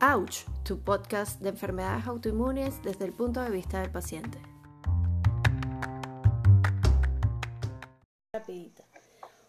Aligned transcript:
Ouch, 0.00 0.44
tu 0.64 0.78
podcast 0.78 1.40
de 1.40 1.48
enfermedades 1.48 2.06
autoinmunes 2.06 2.80
desde 2.84 3.04
el 3.04 3.12
punto 3.12 3.42
de 3.42 3.50
vista 3.50 3.80
del 3.80 3.90
paciente. 3.90 4.38
Rapidita. 8.32 8.84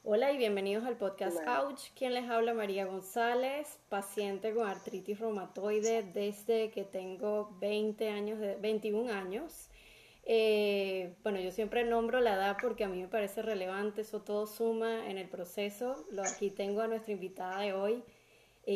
Hola 0.04 0.32
y 0.32 0.38
bienvenidos 0.38 0.86
al 0.86 0.98
podcast 0.98 1.38
Ouch. 1.48 1.92
Quien 1.96 2.16
les 2.16 2.28
habla 2.28 2.56
María 2.56 2.88
González, 2.88 3.78
paciente 3.90 4.52
con 4.56 4.68
artritis 4.68 5.20
reumatoide 5.20 6.02
desde 6.02 6.72
que 6.72 6.84
tengo 6.84 7.56
20 7.62 8.10
años, 8.10 8.40
de, 8.40 8.56
21 8.56 9.14
años. 9.14 9.70
Eh, 10.24 11.14
bueno, 11.22 11.40
yo 11.40 11.52
siempre 11.52 11.84
nombro 11.84 12.22
la 12.22 12.34
edad 12.34 12.58
porque 12.60 12.86
a 12.86 12.88
mí 12.88 13.00
me 13.00 13.08
parece 13.08 13.44
relevante, 13.44 14.02
eso 14.02 14.24
todo 14.24 14.48
suma 14.48 15.12
en 15.12 15.20
el 15.20 15.30
proceso. 15.30 16.08
Lo, 16.10 16.24
aquí 16.24 16.50
tengo 16.50 16.82
a 16.82 16.88
nuestra 16.88 17.14
invitada 17.14 17.60
de 17.60 17.74
hoy, 17.74 18.04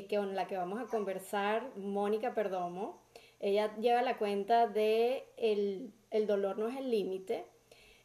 con 0.09 0.35
la 0.35 0.47
que 0.47 0.57
vamos 0.57 0.79
a 0.81 0.87
conversar, 0.87 1.75
Mónica 1.77 2.33
Perdomo. 2.33 3.01
Ella 3.39 3.75
lleva 3.77 4.01
la 4.01 4.17
cuenta 4.17 4.67
de 4.67 5.25
el, 5.37 5.93
el 6.11 6.27
dolor 6.27 6.57
no 6.57 6.67
es 6.67 6.77
el 6.77 6.89
límite. 6.89 7.45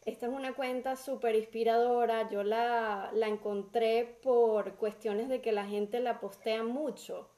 Esta 0.05 0.27
es 0.27 0.33
una 0.33 0.55
cuenta 0.55 0.97
súper 0.97 1.35
inspiradora. 1.35 2.29
Yo 2.31 2.43
la, 2.43 3.11
la 3.15 3.29
encontré 3.29 4.19
por 4.23 4.77
cuestiones 4.77 5.29
de 5.29 5.41
que 5.41 5.53
la 5.53 5.67
gente 5.67 6.01
la 6.01 6.21
postea 6.21 6.63
mucho 6.63 7.31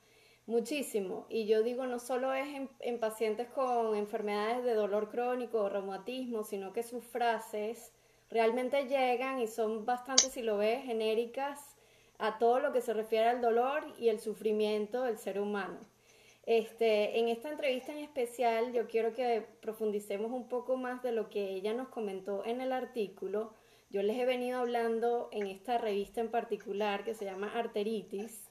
muchísimo. 0.51 1.27
Y 1.29 1.47
yo 1.47 1.63
digo, 1.63 1.87
no 1.87 1.99
solo 1.99 2.35
es 2.35 2.49
en, 2.81 3.01
pacientes 3.01 3.49
con 3.49 3.95
enfermedades 3.95 4.65
de 4.65 4.75
dolor 4.75 5.09
crónico 5.11 5.63
o 5.63 5.69
reumatismo, 5.69 6.45
sino 6.45 6.73
que 6.73 6.83
sus 6.83 7.05
frases 7.05 7.93
realmente 8.29 8.87
llegan 8.87 9.41
y 9.41 9.47
son 9.47 9.87
bastante, 9.87 10.25
si 10.25 10.43
lo 10.43 10.59
ves, 10.59 10.85
genéricas 10.85 11.77
a 12.21 12.39
todo 12.39 12.61
lo 12.61 12.73
que 12.73 12.81
se 12.81 12.93
refiere 12.93 13.29
al 13.29 13.41
dolor 13.41 13.85
y 13.99 14.09
el 14.09 14.21
sufrimiento 14.21 15.03
del 15.03 15.19
ser 15.19 15.41
humano. 15.41 15.79
Este, 16.47 17.19
en 17.19 17.29
esta 17.29 17.51
entrevista 17.51 17.93
en 17.93 17.99
especial 17.99 18.73
yo 18.73 18.89
quiero 18.89 19.13
que 19.13 19.47
profundicemos 19.61 20.33
un 20.33 20.49
poco 20.49 20.77
más 20.77 21.03
de 21.03 21.13
lo 21.13 21.29
que 21.29 21.51
ella 21.51 21.75
nos 21.75 21.89
comentó 21.89 22.45
en 22.45 22.61
el 22.61 22.73
artículo. 22.73 23.53
Yo 23.91 24.03
les 24.03 24.17
he 24.19 24.25
venido 24.25 24.61
hablando 24.61 25.29
en 25.33 25.47
esta 25.47 25.79
revista 25.79 26.21
en 26.21 26.31
particular 26.31 27.05
que 27.05 27.15
se 27.15 27.25
llama 27.25 27.53
Arteritis, 27.55 28.49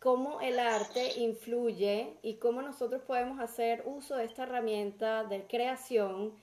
cómo 0.00 0.40
el 0.40 0.58
arte 0.58 1.18
influye 1.18 2.14
y 2.22 2.36
cómo 2.36 2.62
nosotros 2.62 3.02
podemos 3.02 3.40
hacer 3.40 3.82
uso 3.86 4.16
de 4.16 4.24
esta 4.24 4.44
herramienta 4.44 5.24
de 5.24 5.46
creación 5.46 6.34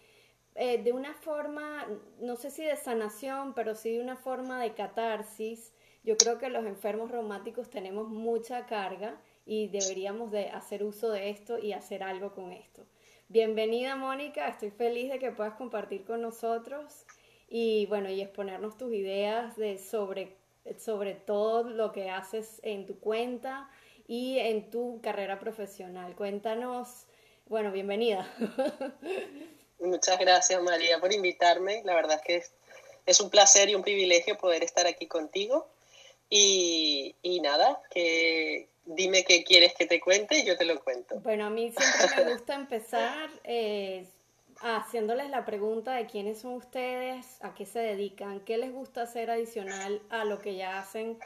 eh, 0.59 0.81
de 0.81 0.91
una 0.91 1.13
forma, 1.13 1.85
no 2.19 2.35
sé 2.35 2.49
si 2.49 2.63
de 2.63 2.75
sanación, 2.75 3.53
pero 3.53 3.75
sí 3.75 3.91
de 3.91 4.01
una 4.01 4.15
forma 4.15 4.59
de 4.59 4.73
catarsis. 4.73 5.71
Yo 6.07 6.15
creo 6.15 6.37
que 6.37 6.47
los 6.47 6.65
enfermos 6.65 7.11
reumáticos 7.11 7.69
tenemos 7.69 8.07
mucha 8.07 8.65
carga 8.65 9.19
y 9.45 9.67
deberíamos 9.67 10.31
de 10.31 10.47
hacer 10.47 10.81
uso 10.81 11.11
de 11.11 11.29
esto 11.29 11.59
y 11.59 11.73
hacer 11.73 12.01
algo 12.01 12.33
con 12.33 12.53
esto. 12.53 12.85
Bienvenida 13.27 13.97
Mónica, 13.97 14.47
estoy 14.47 14.71
feliz 14.71 15.11
de 15.11 15.19
que 15.19 15.31
puedas 15.31 15.55
compartir 15.55 16.05
con 16.05 16.21
nosotros 16.21 17.03
y 17.49 17.87
bueno, 17.87 18.09
y 18.09 18.21
exponernos 18.21 18.77
tus 18.77 18.93
ideas 18.93 19.57
de 19.57 19.77
sobre 19.77 20.37
sobre 20.77 21.13
todo 21.13 21.63
lo 21.63 21.91
que 21.91 22.09
haces 22.09 22.61
en 22.63 22.85
tu 22.85 23.01
cuenta 23.01 23.69
y 24.07 24.39
en 24.39 24.69
tu 24.69 25.01
carrera 25.01 25.39
profesional. 25.39 26.15
Cuéntanos, 26.15 27.05
bueno, 27.47 27.69
bienvenida. 27.73 28.33
Muchas 29.81 30.17
gracias 30.19 30.63
María 30.63 31.01
por 31.01 31.11
invitarme. 31.11 31.81
La 31.83 31.95
verdad 31.95 32.15
es 32.15 32.21
que 32.21 32.43
es, 33.05 33.19
un 33.19 33.29
placer 33.29 33.67
y 33.67 33.75
un 33.75 33.81
privilegio 33.81 34.37
poder 34.37 34.63
estar 34.63 34.87
aquí 34.87 35.05
contigo. 35.07 35.67
Y, 36.29 37.39
nada, 37.41 37.81
que 37.91 38.69
dime 38.85 39.23
qué 39.23 39.43
quieres 39.43 39.73
que 39.75 39.85
te 39.85 39.99
cuente 39.99 40.39
y 40.39 40.45
yo 40.45 40.57
te 40.57 40.65
lo 40.65 40.83
cuento. 40.83 41.19
Bueno, 41.21 41.45
a 41.45 41.49
mí 41.49 41.71
siempre 41.71 42.25
me 42.25 42.33
gusta 42.33 42.55
empezar 42.55 43.29
eh, 43.43 44.05
haciéndoles 44.61 45.29
la 45.29 45.45
pregunta 45.45 45.93
de 45.93 46.05
quiénes 46.05 46.39
son 46.39 46.53
ustedes, 46.53 47.41
a 47.41 47.53
qué 47.53 47.65
se 47.65 47.79
dedican, 47.79 48.41
qué 48.41 48.57
les 48.57 48.73
gusta 48.73 49.03
hacer 49.03 49.29
adicional 49.29 50.01
a 50.09 50.25
lo 50.25 50.39
que 50.39 50.55
ya 50.55 50.79
hacen. 50.79 51.17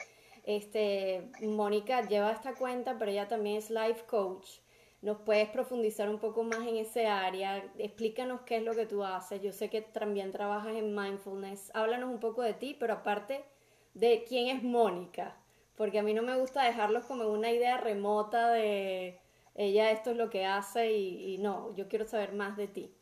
Este, 0.44 1.22
Mónica 1.40 2.06
lleva 2.06 2.32
esta 2.32 2.54
cuenta, 2.54 2.96
pero 2.98 3.10
ella 3.10 3.28
también 3.28 3.56
es 3.56 3.70
life 3.70 4.04
coach. 4.06 4.58
¿Nos 5.00 5.18
puedes 5.22 5.48
profundizar 5.48 6.08
un 6.08 6.20
poco 6.20 6.44
más 6.44 6.60
en 6.60 6.76
ese 6.76 7.06
área? 7.06 7.64
Explícanos 7.76 8.42
qué 8.42 8.58
es 8.58 8.62
lo 8.62 8.72
que 8.72 8.86
tú 8.86 9.02
haces. 9.02 9.42
Yo 9.42 9.52
sé 9.52 9.68
que 9.68 9.82
también 9.82 10.30
trabajas 10.30 10.76
en 10.76 10.94
mindfulness. 10.94 11.72
Háblanos 11.74 12.08
un 12.08 12.20
poco 12.20 12.42
de 12.42 12.54
ti, 12.54 12.76
pero 12.78 12.94
aparte 12.94 13.44
de 13.94 14.24
quién 14.24 14.48
es 14.48 14.62
Mónica, 14.62 15.36
porque 15.76 15.98
a 15.98 16.02
mí 16.02 16.14
no 16.14 16.22
me 16.22 16.36
gusta 16.36 16.64
dejarlos 16.64 17.04
como 17.04 17.28
una 17.28 17.50
idea 17.50 17.78
remota 17.78 18.50
de 18.50 19.18
ella 19.54 19.90
esto 19.90 20.12
es 20.12 20.16
lo 20.16 20.30
que 20.30 20.46
hace 20.46 20.92
y 20.92 21.38
no, 21.38 21.74
yo 21.76 21.88
quiero 21.88 22.06
saber 22.06 22.32
más 22.32 22.56
de 22.56 22.68
ti. 22.68 22.94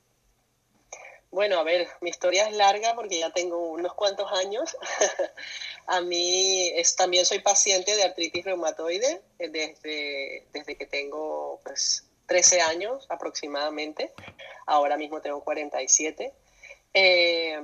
Bueno, 1.30 1.60
a 1.60 1.62
ver, 1.62 1.86
mi 2.00 2.10
historia 2.10 2.48
es 2.48 2.56
larga 2.56 2.94
porque 2.96 3.20
ya 3.20 3.30
tengo 3.30 3.68
unos 3.68 3.94
cuantos 3.94 4.30
años. 4.32 4.76
a 5.86 6.00
mí 6.00 6.72
también 6.96 7.24
soy 7.24 7.38
paciente 7.38 7.94
de 7.94 8.02
artritis 8.02 8.44
reumatoide 8.44 9.22
eh, 9.38 9.48
desde, 9.48 10.46
desde 10.52 10.76
que 10.76 10.86
tengo 10.86 11.60
pues 11.62 12.04
13 12.26 12.62
años 12.62 13.06
aproximadamente. 13.08 14.12
Ahora 14.66 14.96
mismo 14.96 15.20
tengo 15.20 15.44
47. 15.44 16.32
Eh, 16.94 17.60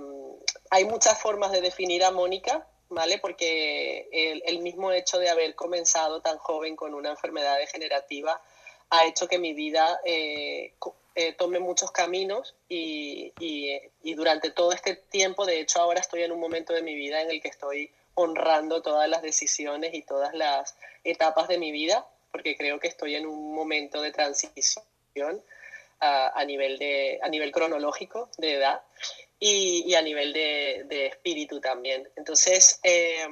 hay 0.71 0.85
muchas 0.85 1.21
formas 1.21 1.51
de 1.51 1.61
definir 1.61 2.05
a 2.05 2.13
Mónica, 2.13 2.69
¿vale? 2.89 3.19
Porque 3.19 4.09
el, 4.13 4.43
el, 4.47 4.61
mismo 4.61 4.93
hecho 4.93 5.19
de 5.19 5.29
haber 5.29 5.55
comenzado 5.55 6.21
tan 6.21 6.39
joven 6.39 6.77
con 6.77 6.95
una 6.95 7.11
enfermedad 7.11 7.59
degenerativa 7.59 8.41
ha 8.91 9.05
hecho 9.07 9.27
que 9.27 9.39
mi 9.39 9.53
vida 9.53 10.01
eh, 10.05 10.75
eh, 11.15 11.33
tome 11.33 11.59
muchos 11.59 11.91
caminos 11.91 12.55
y, 12.69 13.33
y, 13.41 14.15
durante 14.15 14.51
todo 14.51 14.73
este 14.73 14.95
tiempo, 14.95 15.47
de 15.47 15.61
hecho 15.61 15.81
ahora 15.81 16.01
estoy 16.01 16.23
en 16.23 16.33
un 16.33 16.41
momento 16.41 16.73
de 16.73 16.83
mi 16.83 16.95
vida 16.95 17.21
en 17.21 17.31
el 17.31 17.41
que 17.41 17.49
estoy 17.49 17.91
honrando 18.15 18.83
todas 18.83 19.09
las 19.09 19.23
decisiones 19.23 19.93
y 19.95 20.03
todas 20.03 20.35
las 20.35 20.77
etapas 21.05 21.49
de 21.49 21.59
mi 21.59 21.73
vida, 21.73 22.07
porque 22.31 22.57
creo 22.57 22.79
que 22.81 22.89
estoy 22.89 23.15
en 23.15 23.27
un 23.27 23.55
momento 23.55 24.01
de 24.01 24.13
transición 24.13 24.85
a, 26.01 26.39
a 26.39 26.45
nivel, 26.45 26.79
de, 26.79 27.19
a 27.23 27.29
nivel 27.29 27.53
cronológico 27.53 28.29
de 28.39 28.55
edad 28.55 28.83
y, 29.39 29.85
y 29.87 29.95
a 29.95 30.03
nivel 30.03 30.33
de, 30.33 30.85
de, 30.87 31.07
espíritu 31.07 31.61
también. 31.61 32.09
Entonces, 32.17 32.81
eh, 32.83 33.27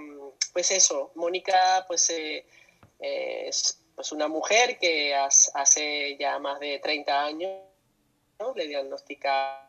pues 0.53 0.71
eso, 0.71 1.13
Mónica 1.15 1.85
pues 1.89 2.11
eh, 2.11 2.47
es 2.99 3.81
pues 3.95 4.13
una 4.13 4.29
mujer 4.29 4.79
que 4.79 5.15
hace 5.15 6.17
ya 6.19 6.39
más 6.39 6.59
de 6.61 6.79
30 6.81 7.25
años 7.25 7.63
le 8.55 8.67
diagnosticaron 8.67 9.65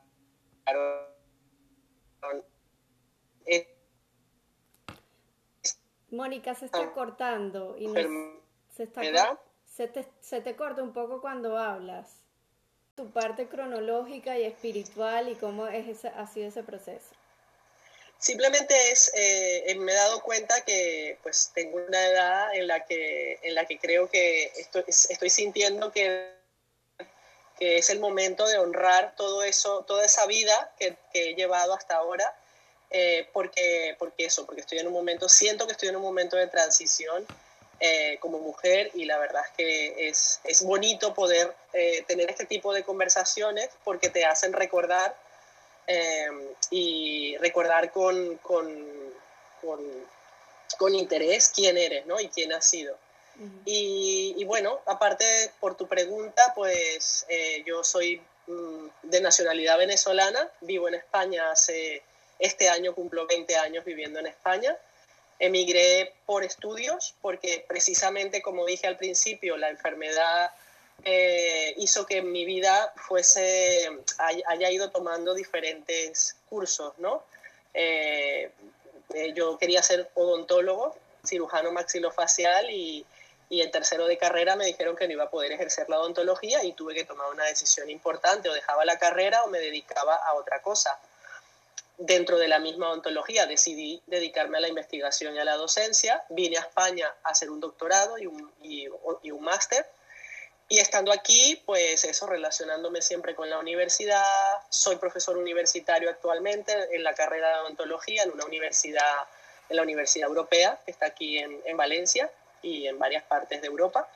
Mónica, 6.11 6.55
se 6.55 6.65
está 6.65 6.91
cortando 6.93 7.75
y 7.77 7.87
se, 8.69 8.83
está, 8.83 9.39
se, 9.65 9.87
te, 9.87 10.07
se 10.21 10.41
te 10.41 10.55
corta 10.55 10.81
un 10.81 10.93
poco 10.93 11.21
cuando 11.21 11.57
hablas. 11.57 12.24
Tu 12.95 13.11
parte 13.11 13.47
cronológica 13.47 14.37
y 14.37 14.45
espiritual 14.45 15.29
y 15.29 15.35
cómo 15.35 15.67
es 15.67 15.87
ese, 15.87 16.07
ha 16.07 16.27
sido 16.27 16.47
ese 16.47 16.63
proceso. 16.63 17.09
Simplemente 18.17 18.73
es, 18.91 19.11
eh, 19.13 19.75
me 19.77 19.91
he 19.91 19.95
dado 19.95 20.21
cuenta 20.21 20.61
que 20.61 21.19
pues 21.21 21.51
tengo 21.53 21.77
una 21.77 22.07
edad 22.07 22.55
en 22.55 22.67
la 22.67 22.85
que, 22.85 23.39
en 23.43 23.53
la 23.53 23.65
que 23.65 23.77
creo 23.77 24.09
que 24.09 24.45
estoy, 24.55 24.83
estoy 24.87 25.29
sintiendo 25.29 25.91
que 25.91 26.35
que 27.57 27.77
es 27.77 27.89
el 27.89 27.99
momento 27.99 28.47
de 28.47 28.57
honrar 28.57 29.15
todo 29.15 29.43
eso, 29.43 29.83
toda 29.87 30.05
esa 30.05 30.25
vida 30.25 30.73
que, 30.77 30.97
he 31.13 31.35
llevado 31.35 31.73
hasta 31.73 31.95
ahora, 31.95 32.37
eh, 32.89 33.27
porque, 33.33 33.95
porque 33.97 34.25
eso, 34.25 34.45
porque 34.45 34.61
estoy 34.61 34.79
en 34.79 34.87
un 34.87 34.93
momento, 34.93 35.29
siento 35.29 35.65
que 35.65 35.71
estoy 35.71 35.89
en 35.89 35.95
un 35.95 36.01
momento 36.01 36.35
de 36.35 36.47
transición 36.47 37.25
eh, 37.79 38.17
como 38.19 38.39
mujer 38.39 38.91
y 38.93 39.05
la 39.05 39.17
verdad 39.17 39.43
es 39.45 39.51
que 39.57 40.07
es, 40.07 40.39
es 40.43 40.63
bonito 40.63 41.13
poder 41.13 41.53
eh, 41.73 42.03
tener 42.07 42.29
este 42.29 42.45
tipo 42.45 42.73
de 42.73 42.83
conversaciones 42.83 43.69
porque 43.83 44.09
te 44.09 44.25
hacen 44.25 44.53
recordar 44.53 45.15
y 46.71 47.37
recordar 47.37 47.91
con, 47.91 48.37
con, 48.37 49.13
con, 49.61 49.79
con 50.79 50.95
interés 50.95 51.51
quién 51.55 51.77
eres 51.77 52.07
¿no? 52.07 52.19
y 52.19 52.27
quién 52.29 52.53
has 52.53 52.65
sido 52.65 52.97
y, 53.65 54.43
bueno, 54.45 54.79
aparte 54.85 55.25
por 55.59 55.75
tu 55.75 55.87
pregunta, 55.87 56.53
pues 56.55 57.25
eh, 57.27 57.63
yo 57.65 57.83
soy 57.83 58.21
mm, 58.47 58.87
de 59.03 59.21
nacionalidad 59.21 59.77
venezolana, 59.77 60.49
vivo 60.61 60.87
en 60.87 60.95
España 60.95 61.51
hace, 61.51 62.01
este 62.39 62.69
año 62.69 62.93
cumplo 62.93 63.25
20 63.27 63.57
años 63.57 63.83
viviendo 63.83 64.19
en 64.19 64.27
España. 64.27 64.77
Emigré 65.39 66.13
por 66.25 66.43
estudios 66.43 67.15
porque 67.21 67.65
precisamente 67.67 68.41
como 68.41 68.65
dije 68.65 68.87
al 68.87 68.97
principio, 68.97 69.57
la 69.57 69.69
enfermedad 69.69 70.51
eh, 71.03 71.73
hizo 71.77 72.05
que 72.05 72.21
mi 72.21 72.45
vida 72.45 72.93
fuese, 72.95 73.89
haya 74.47 74.71
ido 74.71 74.89
tomando 74.91 75.33
diferentes 75.33 76.37
cursos, 76.49 76.93
¿no? 76.97 77.23
Eh, 77.73 78.51
yo 79.33 79.57
quería 79.57 79.83
ser 79.83 80.09
odontólogo, 80.15 80.95
cirujano 81.25 81.71
maxilofacial 81.71 82.69
y, 82.71 83.05
y 83.49 83.61
en 83.61 83.71
tercero 83.71 84.07
de 84.07 84.17
carrera 84.17 84.55
me 84.55 84.65
dijeron 84.65 84.95
que 84.95 85.07
no 85.07 85.13
iba 85.13 85.25
a 85.25 85.29
poder 85.29 85.51
ejercer 85.51 85.89
la 85.89 85.99
odontología 85.99 86.63
y 86.63 86.73
tuve 86.73 86.95
que 86.95 87.05
tomar 87.05 87.31
una 87.31 87.45
decisión 87.45 87.89
importante, 87.89 88.49
o 88.49 88.53
dejaba 88.53 88.85
la 88.85 88.97
carrera 88.97 89.43
o 89.43 89.47
me 89.47 89.59
dedicaba 89.59 90.15
a 90.15 90.33
otra 90.33 90.61
cosa. 90.61 90.97
Dentro 91.97 92.37
de 92.37 92.47
la 92.47 92.59
misma 92.59 92.89
odontología 92.89 93.45
decidí 93.45 94.01
dedicarme 94.07 94.57
a 94.57 94.61
la 94.61 94.67
investigación 94.67 95.35
y 95.35 95.39
a 95.39 95.45
la 95.45 95.55
docencia, 95.55 96.23
vine 96.29 96.57
a 96.57 96.61
España 96.61 97.13
a 97.23 97.29
hacer 97.29 97.49
un 97.49 97.59
doctorado 97.59 98.17
y 98.17 98.27
un, 98.27 98.51
y, 98.61 98.87
un 99.31 99.43
máster. 99.43 99.85
Y 100.67 100.79
estando 100.79 101.11
aquí, 101.11 101.61
pues 101.65 102.03
eso, 102.03 102.27
relacionándome 102.27 103.01
siempre 103.01 103.35
con 103.35 103.49
la 103.49 103.59
universidad, 103.59 104.23
soy 104.69 104.95
profesor 104.97 105.37
universitario 105.37 106.09
actualmente 106.09 106.73
en 106.91 107.03
la 107.03 107.13
carrera 107.13 107.49
de 107.49 107.59
odontología 107.61 108.23
en 108.23 108.31
una 108.31 108.45
universidad, 108.45 109.27
en 109.69 109.75
la 109.77 109.83
Universidad 109.83 110.27
Europea, 110.27 110.79
que 110.83 110.91
está 110.91 111.05
aquí 111.05 111.37
en, 111.37 111.61
en 111.65 111.77
Valencia, 111.77 112.31
y 112.65 112.87
en 112.87 112.97
varias 112.99 113.23
partes 113.23 113.61
de 113.61 113.67
Europa. 113.67 114.09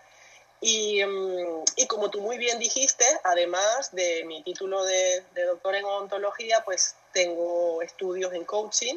Y, 0.62 1.04
mm, 1.06 1.64
y, 1.78 1.88
como 1.88 2.10
tú 2.10 2.20
muy 2.22 2.38
bien 2.38 2.60
dijiste, 2.60 3.06
además 3.24 3.92
de 3.94 4.26
mi 4.26 4.44
título 4.44 4.84
de, 4.84 5.24
doctor 5.46 5.76
en 5.76 5.86
odontología, 5.86 6.62
pues 6.66 6.96
tengo 7.12 7.82
estudios 7.82 8.34
en 8.34 8.46
coaching, 8.46 8.96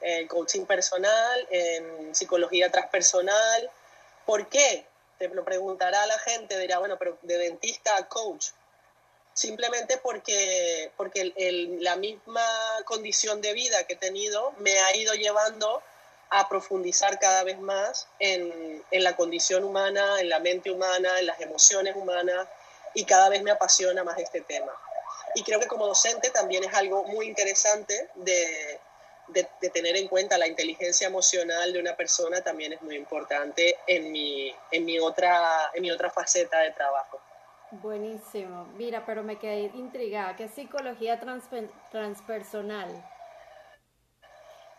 en 0.00 0.28
coaching 0.28 0.64
personal, 0.64 1.46
en 1.50 2.14
psicología 2.14 2.70
transpersonal. 2.70 3.70
¿Por 4.24 4.48
qué? 4.48 4.86
Te 5.18 5.28
lo 5.28 5.44
preguntará 5.44 6.06
la 6.06 6.18
gente, 6.18 6.58
dirá, 6.58 6.78
bueno, 6.78 6.98
pero 6.98 7.18
de 7.22 7.38
dentista 7.38 7.96
a 7.96 8.08
coach. 8.08 8.48
Simplemente 9.32 9.98
porque, 9.98 10.90
porque 10.96 11.32
la 11.80 11.96
misma 11.96 12.46
condición 12.84 13.40
de 13.42 13.52
vida 13.52 13.84
que 13.84 13.94
he 13.94 13.96
tenido 13.96 14.52
me 14.58 14.78
ha 14.78 14.96
ido 14.96 15.14
llevando 15.14 15.82
a 16.30 16.48
profundizar 16.48 17.18
cada 17.18 17.44
vez 17.44 17.58
más 17.58 18.08
en, 18.18 18.82
en, 18.90 19.04
la 19.04 19.14
condición 19.14 19.64
humana, 19.64 20.20
en 20.20 20.28
la 20.28 20.40
mente 20.40 20.70
humana, 20.70 21.18
en 21.18 21.26
las 21.26 21.40
emociones 21.40 21.94
humanas 21.96 22.48
y 22.94 23.04
cada 23.04 23.28
vez 23.28 23.42
me 23.42 23.50
apasiona 23.50 24.02
más 24.02 24.18
este 24.18 24.40
tema. 24.40 24.72
Y 25.34 25.42
creo 25.42 25.60
que 25.60 25.66
como 25.66 25.86
docente 25.86 26.30
también 26.30 26.64
es 26.64 26.72
algo 26.74 27.04
muy 27.04 27.26
interesante 27.26 28.08
de, 28.14 28.80
de, 29.28 29.48
de 29.60 29.70
tener 29.70 29.96
en 29.96 30.08
cuenta 30.08 30.38
la 30.38 30.46
inteligencia 30.46 31.06
emocional 31.06 31.72
de 31.72 31.80
una 31.80 31.96
persona, 31.96 32.42
también 32.42 32.72
es 32.72 32.82
muy 32.82 32.96
importante 32.96 33.76
en 33.86 34.12
mi, 34.12 34.54
en 34.70 34.84
mi, 34.84 34.98
otra, 34.98 35.70
en 35.74 35.82
mi 35.82 35.90
otra 35.90 36.10
faceta 36.10 36.60
de 36.60 36.70
trabajo. 36.72 37.20
Buenísimo. 37.70 38.64
Mira, 38.76 39.04
pero 39.04 39.22
me 39.22 39.38
quedé 39.38 39.70
intrigada. 39.74 40.36
¿Qué 40.36 40.44
es 40.44 40.52
psicología 40.52 41.20
transpersonal? 41.90 43.04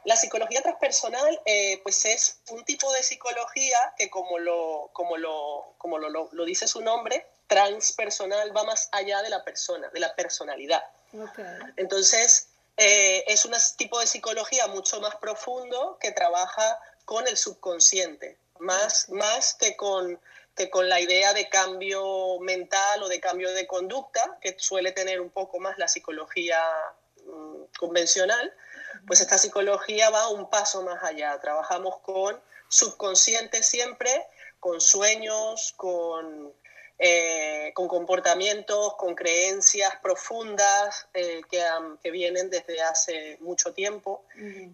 La 0.05 0.15
psicología 0.15 0.61
transpersonal, 0.61 1.41
eh, 1.45 1.81
pues 1.83 2.05
es 2.05 2.41
un 2.51 2.63
tipo 2.63 2.89
de 2.93 3.03
psicología 3.03 3.77
que 3.97 4.09
como 4.09 4.39
lo, 4.39 4.89
como 4.93 5.17
lo, 5.17 5.73
como 5.77 5.97
lo, 5.97 6.29
lo, 6.31 6.45
dice 6.45 6.65
su 6.65 6.81
nombre, 6.81 7.27
transpersonal 7.47 8.55
va 8.55 8.63
más 8.63 8.89
allá 8.91 9.21
de 9.21 9.29
la 9.29 9.43
persona, 9.43 9.89
de 9.89 9.99
la 9.99 10.15
personalidad. 10.15 10.83
Entonces, 11.77 12.49
eh, 12.75 13.23
es 13.27 13.45
un 13.45 13.53
tipo 13.77 13.99
de 13.99 14.07
psicología 14.07 14.67
mucho 14.67 14.99
más 14.99 15.15
profundo 15.15 15.97
que 15.99 16.11
trabaja 16.11 16.79
con 17.05 17.27
el 17.27 17.37
subconsciente, 17.37 18.37
más, 18.59 19.09
más 19.09 19.53
que, 19.53 19.75
con, 19.75 20.19
que 20.55 20.69
con 20.69 20.89
la 20.89 20.99
idea 20.99 21.33
de 21.33 21.49
cambio 21.49 22.39
mental 22.39 23.01
o 23.01 23.07
de 23.07 23.19
cambio 23.19 23.51
de 23.53 23.65
conducta, 23.65 24.37
que 24.41 24.55
suele 24.59 24.91
tener 24.91 25.21
un 25.21 25.29
poco 25.29 25.59
más 25.59 25.77
la 25.77 25.87
psicología 25.87 26.61
mm, 27.25 27.63
convencional, 27.79 28.53
pues 29.07 29.21
esta 29.21 29.37
psicología 29.37 30.09
va 30.09 30.29
un 30.29 30.49
paso 30.49 30.83
más 30.83 31.01
allá. 31.03 31.39
Trabajamos 31.39 31.97
con 31.99 32.39
subconsciente 32.67 33.63
siempre, 33.63 34.27
con 34.59 34.81
sueños, 34.81 35.73
con, 35.77 36.53
eh, 36.99 37.71
con 37.75 37.87
comportamientos, 37.87 38.95
con 38.95 39.13
creencias 39.13 39.91
profundas 40.01 41.07
eh, 41.13 41.41
que, 41.49 41.61
que, 42.01 42.09
vienen 42.09 42.49
desde 42.49 42.81
hace 42.81 43.37
mucho 43.39 43.73
tiempo. 43.73 44.23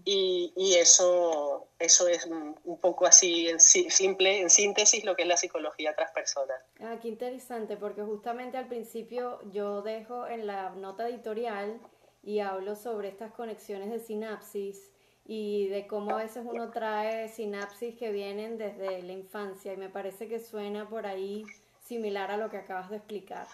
y, 0.06 0.54
y, 0.56 0.76
eso, 0.76 1.68
eso 1.80 2.08
es 2.08 2.26
un 2.26 2.80
poco 2.80 3.06
así, 3.06 3.50
en 3.50 3.60
simple, 3.60 4.40
en 4.40 4.50
síntesis, 4.50 5.04
lo 5.04 5.16
que 5.16 5.24
es 5.24 5.28
la 5.28 5.38
psicología 5.38 5.94
transpersonal. 5.96 6.60
Ah, 6.80 6.98
qué 7.02 7.10
interesante, 7.10 7.76
porque 7.76 8.04
justamente 8.04 8.58
al 8.58 8.68
principio 8.68 9.40
yo 9.52 9.82
dejo 9.82 10.26
en 10.26 10.48
la 10.48 10.70
nota 10.70 11.10
editorial 11.10 11.82
y 12.24 12.40
hablo 12.40 12.76
sobre 12.76 13.10
estas 13.10 13.34
conexiones 13.34 13.90
de 13.90 14.00
sinapsis 14.00 14.92
y 15.26 15.68
de 15.68 15.88
cómo 15.88 16.12
a 16.12 16.24
veces 16.24 16.44
uno 16.46 16.70
trae 16.72 17.30
sinapsis 17.30 17.96
que 17.98 18.12
vienen 18.12 18.58
desde 18.58 19.02
la 19.04 19.12
infancia 19.14 19.74
y 19.74 19.78
me 19.78 19.90
parece 19.90 20.28
que 20.28 20.40
suena 20.40 20.90
por 20.90 21.06
ahí 21.06 21.46
similar 21.84 22.32
a 22.32 22.38
lo 22.38 22.50
que 22.50 22.58
acabas 22.58 22.90
de 22.90 22.98
explicar. 22.98 23.48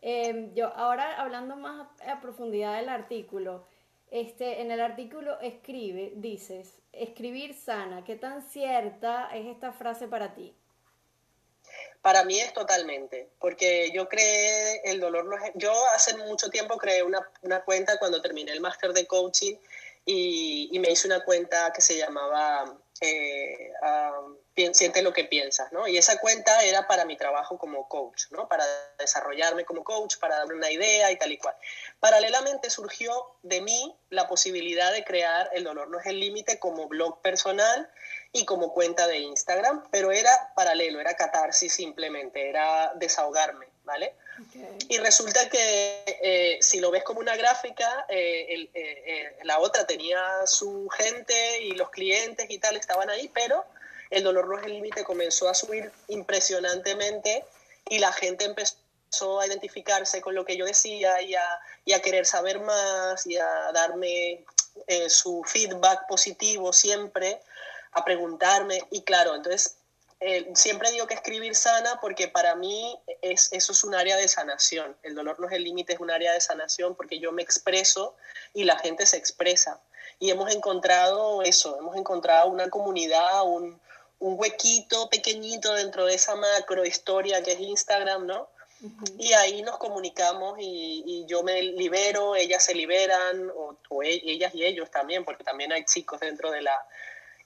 Em, 0.00 0.52
yo 0.54 0.68
ahora 0.68 1.20
hablando 1.20 1.56
más 1.56 1.86
a 2.06 2.20
profundidad 2.20 2.76
del 2.76 2.88
artículo, 2.88 3.64
este, 4.10 4.60
en 4.60 4.70
el 4.70 4.80
artículo 4.80 5.40
escribe, 5.40 6.12
dices, 6.16 6.74
escribir 6.92 7.54
sana, 7.54 8.04
¿qué 8.04 8.16
tan 8.16 8.42
cierta 8.42 9.30
es 9.34 9.46
esta 9.46 9.72
frase 9.72 10.08
para 10.08 10.34
ti? 10.34 10.54
Para 12.02 12.24
mí 12.24 12.38
es 12.40 12.52
totalmente, 12.52 13.28
porque 13.38 13.90
yo 13.94 14.08
creé 14.08 14.82
el 14.84 14.98
dolor 14.98 15.24
no 15.24 15.36
es... 15.36 15.52
Yo 15.54 15.72
hace 15.94 16.16
mucho 16.16 16.50
tiempo 16.50 16.76
creé 16.76 17.04
una, 17.04 17.26
una 17.42 17.64
cuenta 17.64 17.98
cuando 17.98 18.20
terminé 18.20 18.52
el 18.52 18.60
máster 18.60 18.92
de 18.92 19.06
coaching 19.06 19.54
y, 20.04 20.76
me 20.80 20.90
hice 20.90 21.06
una 21.06 21.24
cuenta 21.24 21.72
que 21.72 21.80
se 21.80 21.96
llamaba 21.96 22.76
eh, 23.00 23.72
siente 24.54 25.02
lo 25.02 25.12
que 25.12 25.24
piensas, 25.24 25.72
¿no? 25.72 25.88
Y 25.88 25.96
esa 25.96 26.18
cuenta 26.18 26.62
era 26.64 26.86
para 26.86 27.04
mi 27.04 27.16
trabajo 27.16 27.58
como 27.58 27.88
coach, 27.88 28.24
¿no? 28.30 28.48
Para 28.48 28.64
desarrollarme 28.98 29.64
como 29.64 29.82
coach, 29.82 30.18
para 30.18 30.36
darme 30.36 30.54
una 30.54 30.70
idea 30.70 31.10
y 31.10 31.16
tal 31.16 31.32
y 31.32 31.38
cual. 31.38 31.54
Paralelamente 32.00 32.68
surgió 32.68 33.36
de 33.42 33.60
mí 33.60 33.96
la 34.10 34.28
posibilidad 34.28 34.92
de 34.92 35.04
crear 35.04 35.48
El 35.54 35.64
dolor 35.64 35.88
no 35.88 35.98
es 35.98 36.06
el 36.06 36.20
límite 36.20 36.58
como 36.58 36.86
blog 36.86 37.22
personal 37.22 37.90
y 38.32 38.44
como 38.44 38.72
cuenta 38.72 39.06
de 39.06 39.18
Instagram, 39.18 39.84
pero 39.90 40.12
era 40.12 40.52
paralelo, 40.54 41.00
era 41.00 41.14
catarsis 41.14 41.72
simplemente, 41.72 42.48
era 42.48 42.92
desahogarme, 42.96 43.68
¿vale? 43.84 44.14
Y 44.88 44.98
resulta 44.98 45.48
que 45.48 46.04
eh, 46.22 46.58
si 46.60 46.80
lo 46.80 46.90
ves 46.90 47.04
como 47.04 47.20
una 47.20 47.36
gráfica, 47.36 48.06
eh, 48.08 48.68
eh, 48.74 49.36
la 49.44 49.58
otra 49.58 49.86
tenía 49.86 50.20
su 50.46 50.88
gente 50.88 51.62
y 51.62 51.72
los 51.72 51.90
clientes 51.90 52.46
y 52.48 52.58
tal 52.58 52.76
estaban 52.76 53.10
ahí, 53.10 53.30
pero 53.32 53.64
el 54.12 54.24
dolor 54.24 54.48
no 54.48 54.58
es 54.58 54.64
el 54.64 54.74
límite 54.74 55.04
comenzó 55.04 55.48
a 55.48 55.54
subir 55.54 55.90
impresionantemente 56.08 57.44
y 57.88 57.98
la 57.98 58.12
gente 58.12 58.44
empezó 58.44 59.40
a 59.40 59.46
identificarse 59.46 60.20
con 60.20 60.34
lo 60.34 60.44
que 60.44 60.56
yo 60.56 60.64
decía 60.64 61.20
y 61.22 61.34
a, 61.34 62.00
querer 62.02 62.26
saber 62.26 62.60
más 62.60 63.26
y 63.26 63.36
a 63.36 63.72
darme 63.72 64.44
su 65.08 65.42
feedback 65.44 66.06
positivo 66.08 66.72
siempre, 66.72 67.40
a 67.92 68.04
preguntarme 68.04 68.82
y 68.90 69.02
claro, 69.02 69.34
entonces 69.34 69.76
eh, 70.20 70.50
siempre 70.54 70.92
digo 70.92 71.08
que 71.08 71.14
escribir 71.14 71.56
sana 71.56 71.98
porque 72.00 72.28
para 72.28 72.54
mí 72.54 72.96
es, 73.22 73.52
eso 73.52 73.72
es 73.72 73.82
un 73.82 73.94
área 73.94 74.16
de 74.16 74.28
sanación. 74.28 74.96
El 75.02 75.16
dolor 75.16 75.40
no 75.40 75.48
es 75.48 75.52
el 75.52 75.64
límite, 75.64 75.94
es 75.94 76.00
un 76.00 76.12
área 76.12 76.32
de 76.32 76.40
sanación 76.40 76.94
porque 76.94 77.18
yo 77.18 77.32
me 77.32 77.42
expreso 77.42 78.14
y 78.54 78.62
la 78.62 78.78
gente 78.78 79.04
se 79.04 79.16
expresa. 79.16 79.80
Y 80.20 80.30
hemos 80.30 80.54
encontrado 80.54 81.42
eso, 81.42 81.76
hemos 81.76 81.96
encontrado 81.96 82.48
una 82.48 82.70
comunidad, 82.70 83.42
un, 83.44 83.80
un 84.22 84.38
huequito 84.38 85.08
pequeñito 85.08 85.74
dentro 85.74 86.06
de 86.06 86.14
esa 86.14 86.36
macro 86.36 86.84
historia 86.84 87.42
que 87.42 87.52
es 87.52 87.60
Instagram, 87.60 88.26
¿no? 88.26 88.48
Y 89.18 89.32
ahí 89.32 89.62
nos 89.62 89.78
comunicamos 89.78 90.58
y, 90.60 91.02
y, 91.06 91.26
yo 91.26 91.42
me 91.42 91.62
libero, 91.62 92.34
ellas 92.34 92.64
se 92.64 92.74
liberan, 92.74 93.50
o, 93.50 93.76
o, 93.88 94.02
e, 94.02 94.20
ellas 94.24 94.54
y 94.54 94.64
ellos 94.64 94.90
también, 94.90 95.24
porque 95.24 95.44
también 95.44 95.72
hay 95.72 95.84
chicos 95.84 96.20
dentro 96.20 96.50
de 96.50 96.62
la... 96.62 96.86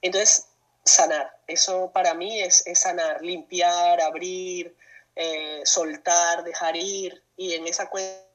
Entonces, 0.01 0.47
sanar. 0.85 1.37
Eso 1.47 1.91
para 1.93 2.15
mí 2.15 2.41
es, 2.41 2.65
sanar, 2.75 3.23
limpiar, 3.23 4.01
abrir, 4.01 4.75
eh, 5.15 5.61
soltar, 5.65 6.45
dejar 6.45 6.77
ir. 6.77 7.23
Y 7.37 7.55
en 7.55 7.67
esa 7.67 7.89
cuenta 7.89 8.26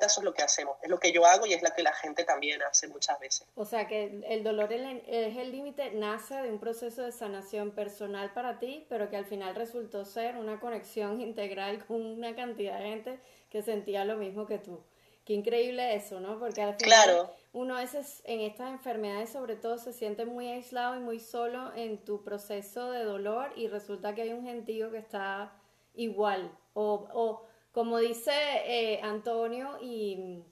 eso 0.00 0.20
es 0.20 0.24
lo 0.24 0.34
que 0.34 0.42
hacemos. 0.42 0.76
Es 0.82 0.88
lo 0.88 0.98
que 0.98 1.12
yo 1.12 1.24
hago 1.26 1.46
y 1.46 1.52
es 1.52 1.62
lo 1.62 1.70
que 1.74 1.82
la 1.82 1.92
gente 1.92 2.24
también 2.24 2.62
hace 2.62 2.88
muchas 2.88 3.18
veces. 3.18 3.46
O 3.54 3.64
sea 3.64 3.86
que 3.86 4.22
el 4.28 4.42
dolor 4.44 4.72
es 4.72 5.36
el 5.36 5.52
límite, 5.52 5.92
nace 5.92 6.34
de 6.36 6.50
un 6.50 6.58
proceso 6.58 7.02
de 7.02 7.12
sanación 7.12 7.72
personal 7.72 8.32
para 8.32 8.58
ti, 8.58 8.86
pero 8.88 9.10
que 9.10 9.16
al 9.16 9.24
final 9.24 9.54
resultó 9.54 10.04
ser 10.04 10.36
una 10.36 10.60
conexión 10.60 11.20
integral 11.32 11.84
con 11.86 12.04
una 12.04 12.34
cantidad 12.34 12.78
de 12.78 12.84
gente 12.84 13.20
que 13.50 13.62
sentía 13.62 14.04
lo 14.04 14.16
mismo 14.16 14.46
que 14.46 14.58
tú. 14.58 14.82
Qué 15.24 15.34
increíble 15.34 15.94
eso, 15.94 16.18
¿no? 16.18 16.38
Porque 16.40 16.62
al 16.62 16.74
final 16.74 17.30
uno 17.52 17.76
a 17.76 17.80
veces 17.80 18.22
en 18.24 18.40
estas 18.40 18.72
enfermedades 18.72 19.30
sobre 19.30 19.54
todo 19.54 19.78
se 19.78 19.92
siente 19.92 20.24
muy 20.24 20.48
aislado 20.48 20.96
y 20.96 21.00
muy 21.00 21.20
solo 21.20 21.72
en 21.76 22.04
tu 22.04 22.24
proceso 22.24 22.90
de 22.90 23.04
dolor 23.04 23.52
y 23.54 23.68
resulta 23.68 24.16
que 24.16 24.22
hay 24.22 24.32
un 24.32 24.44
gentío 24.44 24.90
que 24.90 24.98
está 24.98 25.52
igual. 25.94 26.58
O, 26.74 27.06
o 27.12 27.46
como 27.72 27.98
dice 27.98 28.32
eh, 28.66 29.00
Antonio 29.02 29.78
y 29.80 30.42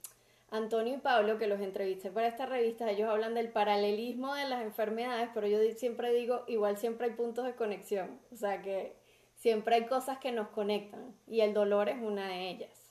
Antonio 0.49 0.95
y 0.95 0.97
Pablo, 0.97 1.37
que 1.37 1.47
los 1.47 1.61
entrevisté 1.61 2.11
para 2.11 2.27
esta 2.27 2.45
revista, 2.45 2.89
ellos 2.89 3.09
hablan 3.09 3.33
del 3.33 3.49
paralelismo 3.49 4.35
de 4.35 4.49
las 4.49 4.61
enfermedades, 4.61 5.29
pero 5.33 5.47
yo 5.47 5.59
siempre 5.77 6.11
digo, 6.13 6.43
igual 6.47 6.77
siempre 6.77 7.07
hay 7.07 7.13
puntos 7.13 7.45
de 7.45 7.55
conexión, 7.55 8.19
o 8.33 8.35
sea 8.35 8.61
que 8.61 8.93
siempre 9.35 9.75
hay 9.75 9.85
cosas 9.85 10.17
que 10.17 10.31
nos 10.31 10.49
conectan 10.49 11.15
y 11.27 11.41
el 11.41 11.53
dolor 11.53 11.87
es 11.89 12.01
una 12.01 12.27
de 12.27 12.49
ellas. 12.49 12.81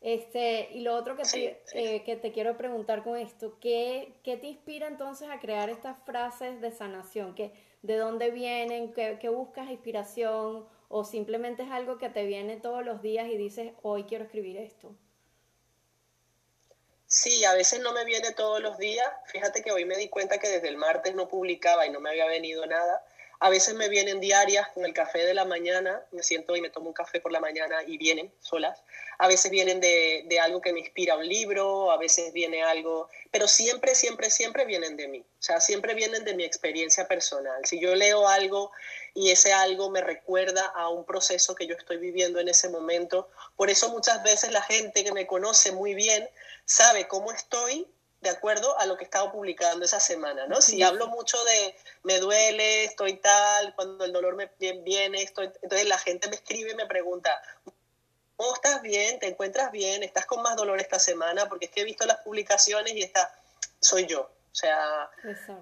Este, 0.00 0.68
y 0.72 0.80
lo 0.80 0.94
otro 0.94 1.16
que, 1.16 1.22
te, 1.22 1.62
eh, 1.72 2.02
que 2.04 2.16
te 2.16 2.32
quiero 2.32 2.56
preguntar 2.56 3.02
con 3.02 3.16
esto, 3.16 3.56
¿qué, 3.60 4.14
¿qué, 4.22 4.36
te 4.36 4.46
inspira 4.46 4.88
entonces 4.88 5.28
a 5.28 5.40
crear 5.40 5.70
estas 5.70 5.96
frases 6.04 6.60
de 6.60 6.70
sanación? 6.70 7.34
¿Qué, 7.34 7.52
¿De 7.82 7.96
dónde 7.96 8.30
vienen? 8.30 8.92
¿Qué, 8.92 9.18
¿Qué 9.20 9.28
buscas 9.28 9.70
inspiración? 9.70 10.66
¿O 10.88 11.04
simplemente 11.04 11.64
es 11.64 11.70
algo 11.70 11.98
que 11.98 12.08
te 12.08 12.24
viene 12.24 12.56
todos 12.56 12.84
los 12.84 13.02
días 13.02 13.28
y 13.28 13.36
dices, 13.36 13.72
hoy 13.82 14.04
quiero 14.04 14.24
escribir 14.24 14.56
esto? 14.56 14.94
Sí, 17.06 17.44
a 17.44 17.54
veces 17.54 17.80
no 17.80 17.92
me 17.92 18.04
viene 18.04 18.32
todos 18.32 18.60
los 18.60 18.78
días. 18.78 19.06
Fíjate 19.26 19.62
que 19.62 19.72
hoy 19.72 19.84
me 19.84 19.96
di 19.96 20.08
cuenta 20.08 20.38
que 20.38 20.48
desde 20.48 20.68
el 20.68 20.76
martes 20.76 21.14
no 21.14 21.28
publicaba 21.28 21.86
y 21.86 21.90
no 21.90 22.00
me 22.00 22.10
había 22.10 22.26
venido 22.26 22.66
nada. 22.66 23.04
A 23.38 23.50
veces 23.50 23.74
me 23.74 23.88
vienen 23.88 24.20
diarias 24.20 24.68
con 24.68 24.84
el 24.84 24.94
café 24.94 25.18
de 25.18 25.34
la 25.34 25.44
mañana, 25.44 26.02
me 26.10 26.22
siento 26.22 26.56
y 26.56 26.60
me 26.60 26.70
tomo 26.70 26.88
un 26.88 26.94
café 26.94 27.20
por 27.20 27.32
la 27.32 27.40
mañana 27.40 27.82
y 27.86 27.98
vienen 27.98 28.32
solas. 28.40 28.82
A 29.18 29.28
veces 29.28 29.50
vienen 29.50 29.80
de, 29.80 30.38
algo 30.42 30.60
que 30.60 30.72
me 30.72 30.80
inspira 30.80 31.16
un 31.16 31.26
libro, 31.26 31.90
a 31.90 31.98
veces 31.98 32.32
viene 32.32 32.62
algo, 32.62 33.08
pero 33.30 33.48
siempre, 33.48 33.94
siempre, 33.94 34.30
siempre 34.30 34.64
vienen 34.64 34.96
de 34.96 35.08
mí. 35.08 35.20
O 35.20 35.42
sea, 35.42 35.60
siempre 35.60 35.94
vienen 35.94 36.24
de 36.24 36.34
mi 36.34 36.44
experiencia 36.44 37.06
personal. 37.08 37.64
Si 37.64 37.80
yo 37.80 37.94
leo 37.94 38.26
algo 38.26 38.72
y 39.14 39.30
ese 39.30 39.52
algo 39.52 39.90
me 39.90 40.00
recuerda 40.00 40.64
a 40.66 40.88
un 40.88 41.04
proceso 41.04 41.54
que 41.54 41.66
yo 41.66 41.74
estoy 41.74 41.98
viviendo 41.98 42.40
en 42.40 42.48
ese 42.48 42.68
momento, 42.68 43.28
por 43.56 43.70
eso 43.70 43.90
muchas 43.90 44.22
veces 44.22 44.50
la 44.52 44.62
gente 44.62 45.04
que 45.04 45.12
me 45.12 45.26
conoce 45.26 45.72
muy 45.72 45.94
bien 45.94 46.28
sabe 46.64 47.06
cómo 47.06 47.32
estoy 47.32 47.86
de 48.20 48.30
acuerdo 48.30 48.78
a 48.78 48.86
lo 48.86 48.96
que 48.96 49.04
he 49.04 49.06
estado 49.06 49.30
publicando 49.30 49.84
esa 49.84 50.00
semana, 50.00 50.46
¿no? 50.46 50.60
Si 50.60 50.82
hablo 50.82 51.08
mucho 51.08 51.42
de 51.44 51.76
me 52.02 52.18
duele, 52.18 52.84
estoy 52.84 53.18
tal, 53.18 53.74
cuando 53.74 54.04
el 54.04 54.12
dolor 54.12 54.36
me 54.36 54.50
viene, 54.58 55.22
estoy, 55.22 55.50
entonces 55.62 55.86
la 55.86 55.98
gente 55.98 56.28
me 56.28 56.36
escribe 56.36 56.72
y 56.72 56.74
me 56.74 56.86
pregunta, 56.86 57.40
¿cómo 58.36 58.54
estás 58.54 58.82
bien? 58.82 59.18
¿Te 59.18 59.28
encuentras 59.28 59.70
bien? 59.70 60.02
¿Estás 60.02 60.26
con 60.26 60.42
más 60.42 60.56
dolor 60.56 60.80
esta 60.80 60.98
semana? 60.98 61.48
Porque 61.48 61.66
es 61.66 61.70
que 61.70 61.82
he 61.82 61.84
visto 61.84 62.06
las 62.06 62.18
publicaciones 62.18 62.94
y 62.94 63.02
está, 63.02 63.38
soy 63.80 64.06
yo. 64.06 64.22
O 64.56 64.58
sea, 64.58 65.10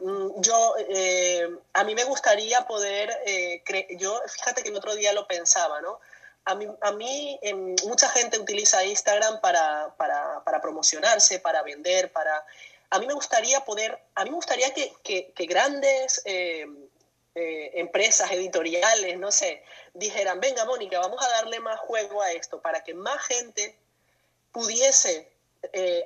mm, 0.01 0.41
yo, 0.41 0.75
eh, 0.79 1.49
a 1.73 1.83
mí 1.83 1.97
me 1.97 2.05
gustaría 2.05 2.65
poder, 2.65 3.11
eh, 3.27 3.63
yo, 3.99 4.23
fíjate 4.29 4.63
que 4.63 4.69
el 4.69 4.77
otro 4.77 4.95
día 4.95 5.13
lo 5.13 5.27
pensaba, 5.27 5.81
¿no? 5.81 5.99
A 6.45 6.55
mí, 6.55 6.67
a 6.81 6.93
mí 6.93 7.39
em, 7.43 7.75
mucha 7.87 8.09
gente 8.11 8.39
utiliza 8.39 8.85
Instagram 8.85 9.41
para, 9.41 9.95
para, 9.97 10.43
para, 10.45 10.61
promocionarse, 10.61 11.39
para 11.39 11.63
vender, 11.63 12.13
para... 12.13 12.45
A 12.91 12.99
mí 12.99 13.07
me 13.07 13.15
gustaría 13.15 13.65
poder, 13.65 13.99
a 14.15 14.25
mí 14.25 14.31
me 14.31 14.37
gustaría 14.37 14.73
que, 14.73 14.93
que, 15.03 15.47
grandes 15.47 16.21
em, 16.25 16.77
eh, 17.35 17.73
empresas 17.75 18.31
editoriales, 18.31 19.19
no 19.19 19.33
sé, 19.33 19.65
dijeran, 19.95 20.39
venga 20.39 20.65
Mónica, 20.65 21.01
vamos 21.01 21.25
a 21.25 21.29
darle 21.31 21.59
más 21.61 21.81
juego 21.81 22.23
a 22.23 22.33
esto 22.33 22.61
para 22.61 22.85
que 22.85 22.95
más 22.95 23.21
gente 23.27 23.77
pudiese 24.53 25.29
eh, 25.73 26.05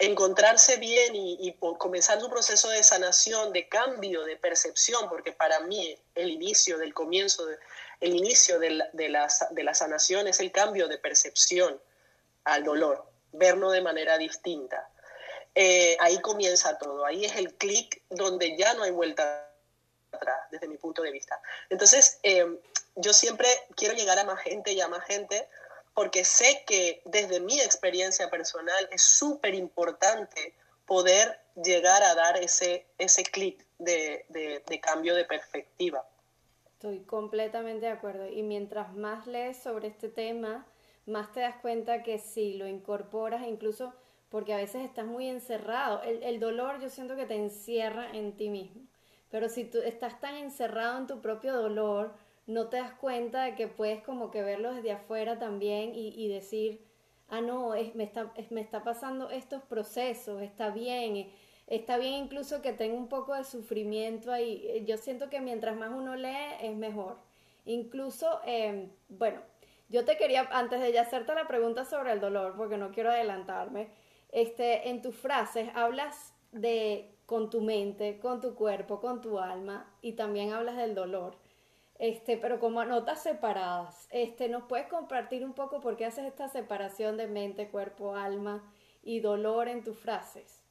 encontrarse 0.00 0.76
bien 0.76 1.14
y, 1.14 1.48
y, 1.48 1.52
comenzar 1.78 2.20
su 2.20 2.28
proceso 2.28 2.68
de 2.68 2.82
sanación, 2.82 3.52
de 3.52 3.68
cambio, 3.68 4.24
de 4.24 4.36
percepción, 4.36 5.08
porque 5.08 5.32
para 5.32 5.60
mí 5.60 5.96
el 6.16 6.30
inicio 6.30 6.76
del 6.78 6.92
comienzo 6.92 7.46
de, 7.46 7.56
el 8.02 8.16
inicio 8.16 8.58
de 8.58 8.70
la, 8.70 8.88
de, 8.92 9.08
la, 9.08 9.74
sanación 9.74 10.26
es 10.26 10.40
el 10.40 10.50
cambio 10.50 10.88
de 10.88 10.98
percepción 10.98 11.80
al 12.44 12.64
dolor, 12.64 13.06
verlo 13.32 13.70
de 13.70 13.80
manera 13.80 14.18
distinta. 14.18 14.90
Eh, 15.54 15.96
ahí 16.00 16.20
comienza 16.20 16.76
todo, 16.78 17.06
ahí 17.06 17.24
es 17.24 17.36
el 17.36 17.54
clic 17.54 18.02
donde 18.10 18.56
ya 18.56 18.74
no 18.74 18.82
hay 18.82 18.90
vuelta 18.90 19.48
atrás, 20.10 20.40
desde 20.50 20.66
mi 20.66 20.76
punto 20.78 21.02
de 21.02 21.12
vista. 21.12 21.40
Entonces, 21.70 22.18
eh, 22.24 22.44
yo 22.96 23.12
siempre 23.12 23.48
quiero 23.76 23.94
llegar 23.94 24.18
a 24.18 24.24
más 24.24 24.40
gente 24.40 24.72
y 24.72 24.80
a 24.80 24.88
más 24.88 25.04
gente 25.06 25.48
porque 25.94 26.24
sé 26.24 26.64
que 26.66 27.02
desde 27.04 27.38
mi 27.38 27.60
experiencia 27.60 28.28
personal 28.30 28.88
es 28.90 29.02
súper 29.02 29.54
importante 29.54 30.54
poder 30.86 31.38
llegar 31.54 32.02
a 32.02 32.14
dar 32.16 32.36
ese, 32.36 32.86
ese 32.98 33.22
clic 33.22 33.64
de, 33.78 34.24
de 34.28 34.80
cambio 34.80 35.14
de 35.14 35.24
perspectiva. 35.24 36.04
Estoy 36.82 36.98
completamente 37.04 37.86
de 37.86 37.92
acuerdo. 37.92 38.26
Y 38.26 38.42
mientras 38.42 38.92
más 38.96 39.28
lees 39.28 39.56
sobre 39.56 39.86
este 39.86 40.08
tema, 40.08 40.66
más 41.06 41.30
te 41.30 41.38
das 41.38 41.54
cuenta 41.62 42.02
que 42.02 42.18
si 42.18 42.54
lo 42.54 42.66
incorporas, 42.66 43.46
incluso 43.46 43.94
porque 44.30 44.52
a 44.52 44.56
veces 44.56 44.84
estás 44.84 45.06
muy 45.06 45.28
encerrado. 45.28 46.02
El, 46.02 46.40
dolor 46.40 46.80
yo 46.80 46.88
siento 46.88 47.14
que 47.14 47.24
te 47.24 47.36
encierra 47.36 48.10
en 48.10 48.32
ti 48.32 48.48
mismo. 48.48 48.82
Pero 49.30 49.48
si 49.48 49.62
tú 49.62 49.78
estás 49.78 50.18
tan 50.18 50.34
encerrado 50.34 50.98
en 50.98 51.06
tu 51.06 51.20
propio 51.20 51.54
dolor, 51.54 52.14
no 52.48 52.66
te 52.66 52.78
das 52.78 52.94
cuenta 52.94 53.44
de 53.44 53.54
que 53.54 53.68
puedes 53.68 54.02
como 54.02 54.32
que 54.32 54.42
verlo 54.42 54.74
desde 54.74 54.90
afuera 54.90 55.38
también 55.38 55.92
y, 55.94 56.26
decir, 56.26 56.84
ah, 57.28 57.40
no, 57.40 57.74
me, 57.94 58.02
está, 58.02 58.32
es, 58.34 58.50
me 58.50 58.60
está 58.60 58.82
pasando 58.82 59.30
estos 59.30 59.62
procesos, 59.62 60.42
está 60.42 60.70
bien 60.70 61.30
está 61.76 61.96
bien 61.96 62.14
incluso 62.14 62.60
que 62.62 62.72
tenga 62.74 62.94
un 62.94 63.08
poco 63.08 63.34
de 63.34 63.44
sufrimiento 63.44 64.30
ahí. 64.32 64.64
Eh, 64.68 64.84
yo 64.84 64.98
siento 64.98 65.30
que 65.30 65.40
mientras 65.40 65.76
más 65.76 65.90
uno 65.90 66.16
lee 66.16 66.56
es 66.60 66.76
mejor. 66.76 67.16
Incluso, 67.64 68.40
em, 68.44 68.90
bueno, 69.08 69.40
yo 69.88 70.04
te 70.04 70.16
quería, 70.16 70.48
antes 70.52 70.80
de 70.80 70.92
ya 70.92 71.02
hacerte 71.02 71.34
la 71.34 71.48
pregunta 71.48 71.84
sobre 71.84 72.12
el 72.12 72.20
dolor, 72.20 72.56
porque 72.56 72.76
no 72.76 72.90
quiero 72.92 73.10
adelantarme, 73.10 73.88
este, 74.30 74.88
en 74.90 75.02
tus 75.02 75.16
frases 75.16 75.70
hablas 75.74 76.34
de 76.52 77.14
con 77.26 77.48
tu 77.50 77.60
mente, 77.62 78.18
con 78.18 78.40
tu 78.40 78.54
cuerpo, 78.54 79.00
con 79.00 79.20
tu 79.22 79.38
alma 79.38 79.90
y 80.02 80.12
también 80.12 80.52
hablas 80.52 80.76
del 80.76 80.94
dolor. 80.94 81.38
Este, 81.98 82.36
pero 82.36 82.58
como 82.60 82.84
notas 82.84 83.22
separadas, 83.22 84.08
este, 84.10 84.48
¿nos 84.48 84.64
puedes 84.64 84.88
compartir 84.88 85.44
un 85.44 85.54
poco 85.54 85.80
por 85.80 85.96
qué 85.96 86.04
haces 86.06 86.26
esta 86.26 86.48
separación 86.48 87.16
de 87.16 87.28
mente, 87.28 87.70
cuerpo, 87.70 88.14
alma 88.16 88.62
y 89.02 89.20
dolor 89.20 89.68
en 89.68 89.84
tus 89.84 89.98
frases? 89.98 90.61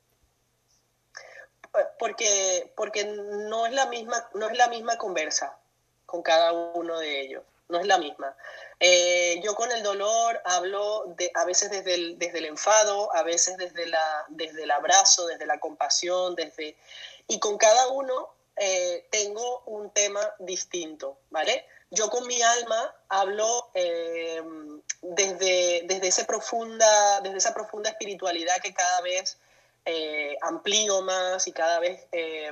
Porque, 1.97 2.71
porque 2.75 3.05
no, 3.05 3.65
es 3.65 3.73
la 3.73 3.85
misma, 3.85 4.29
no 4.33 4.49
es 4.49 4.57
la 4.57 4.67
misma 4.67 4.97
conversa 4.97 5.57
con 6.05 6.21
cada 6.21 6.51
uno 6.51 6.99
de 6.99 7.21
ellos, 7.21 7.43
no 7.69 7.79
es 7.79 7.87
la 7.87 7.97
misma. 7.97 8.35
Eh, 8.79 9.39
yo 9.43 9.55
con 9.55 9.71
el 9.71 9.83
dolor 9.83 10.41
hablo 10.43 11.05
de, 11.15 11.31
a 11.35 11.45
veces 11.45 11.69
desde 11.69 11.93
el, 11.93 12.19
desde 12.19 12.39
el 12.39 12.45
enfado, 12.45 13.13
a 13.15 13.23
veces 13.23 13.57
desde, 13.57 13.85
la, 13.85 14.25
desde 14.29 14.63
el 14.63 14.71
abrazo, 14.71 15.27
desde 15.27 15.45
la 15.45 15.59
compasión, 15.59 16.35
desde... 16.35 16.75
Y 17.27 17.39
con 17.39 17.57
cada 17.57 17.87
uno 17.89 18.33
eh, 18.57 19.07
tengo 19.09 19.63
un 19.67 19.91
tema 19.91 20.19
distinto, 20.39 21.19
¿vale? 21.29 21.65
Yo 21.91 22.09
con 22.09 22.25
mi 22.27 22.41
alma 22.41 22.95
hablo 23.09 23.69
eh, 23.73 24.41
desde, 25.01 25.83
desde, 25.85 26.07
ese 26.07 26.25
profunda, 26.25 27.21
desde 27.21 27.37
esa 27.37 27.53
profunda 27.53 27.89
espiritualidad 27.89 28.61
que 28.61 28.73
cada 28.73 29.01
vez 29.01 29.37
eh, 29.85 30.37
amplío 30.41 31.01
más 31.01 31.47
y 31.47 31.51
cada 31.51 31.79
vez 31.79 32.05
eh, 32.11 32.51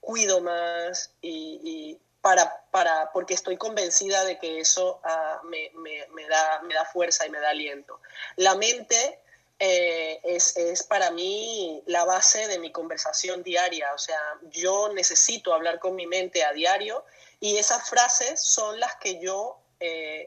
cuido 0.00 0.40
más 0.40 1.10
y, 1.20 1.98
para, 2.22 2.64
para, 2.70 3.10
porque 3.12 3.34
estoy 3.34 3.56
convencida 3.56 4.24
de 4.24 4.38
que 4.38 4.60
eso 4.60 5.00
ah, 5.04 5.40
me, 5.44 5.70
me, 5.74 6.28
da, 6.28 6.62
me 6.62 6.72
da 6.72 6.84
fuerza 6.84 7.26
y 7.26 7.30
me 7.30 7.40
da 7.40 7.50
aliento. 7.50 8.00
La 8.36 8.54
mente 8.54 9.18
eh, 9.58 10.20
es, 10.22 10.56
es, 10.56 10.82
para 10.84 11.10
mí 11.10 11.82
la 11.86 12.04
base 12.04 12.46
de 12.46 12.58
mi 12.58 12.70
conversación 12.70 13.42
diaria, 13.42 13.92
o 13.92 13.98
sea, 13.98 14.20
yo 14.50 14.92
necesito 14.94 15.52
hablar 15.52 15.78
con 15.78 15.96
mi 15.96 16.06
mente 16.06 16.44
a 16.44 16.52
diario 16.52 17.04
y 17.40 17.56
esas 17.56 17.88
frases 17.88 18.40
son 18.40 18.78
las 18.80 18.96
que 18.96 19.20
yo 19.20 19.58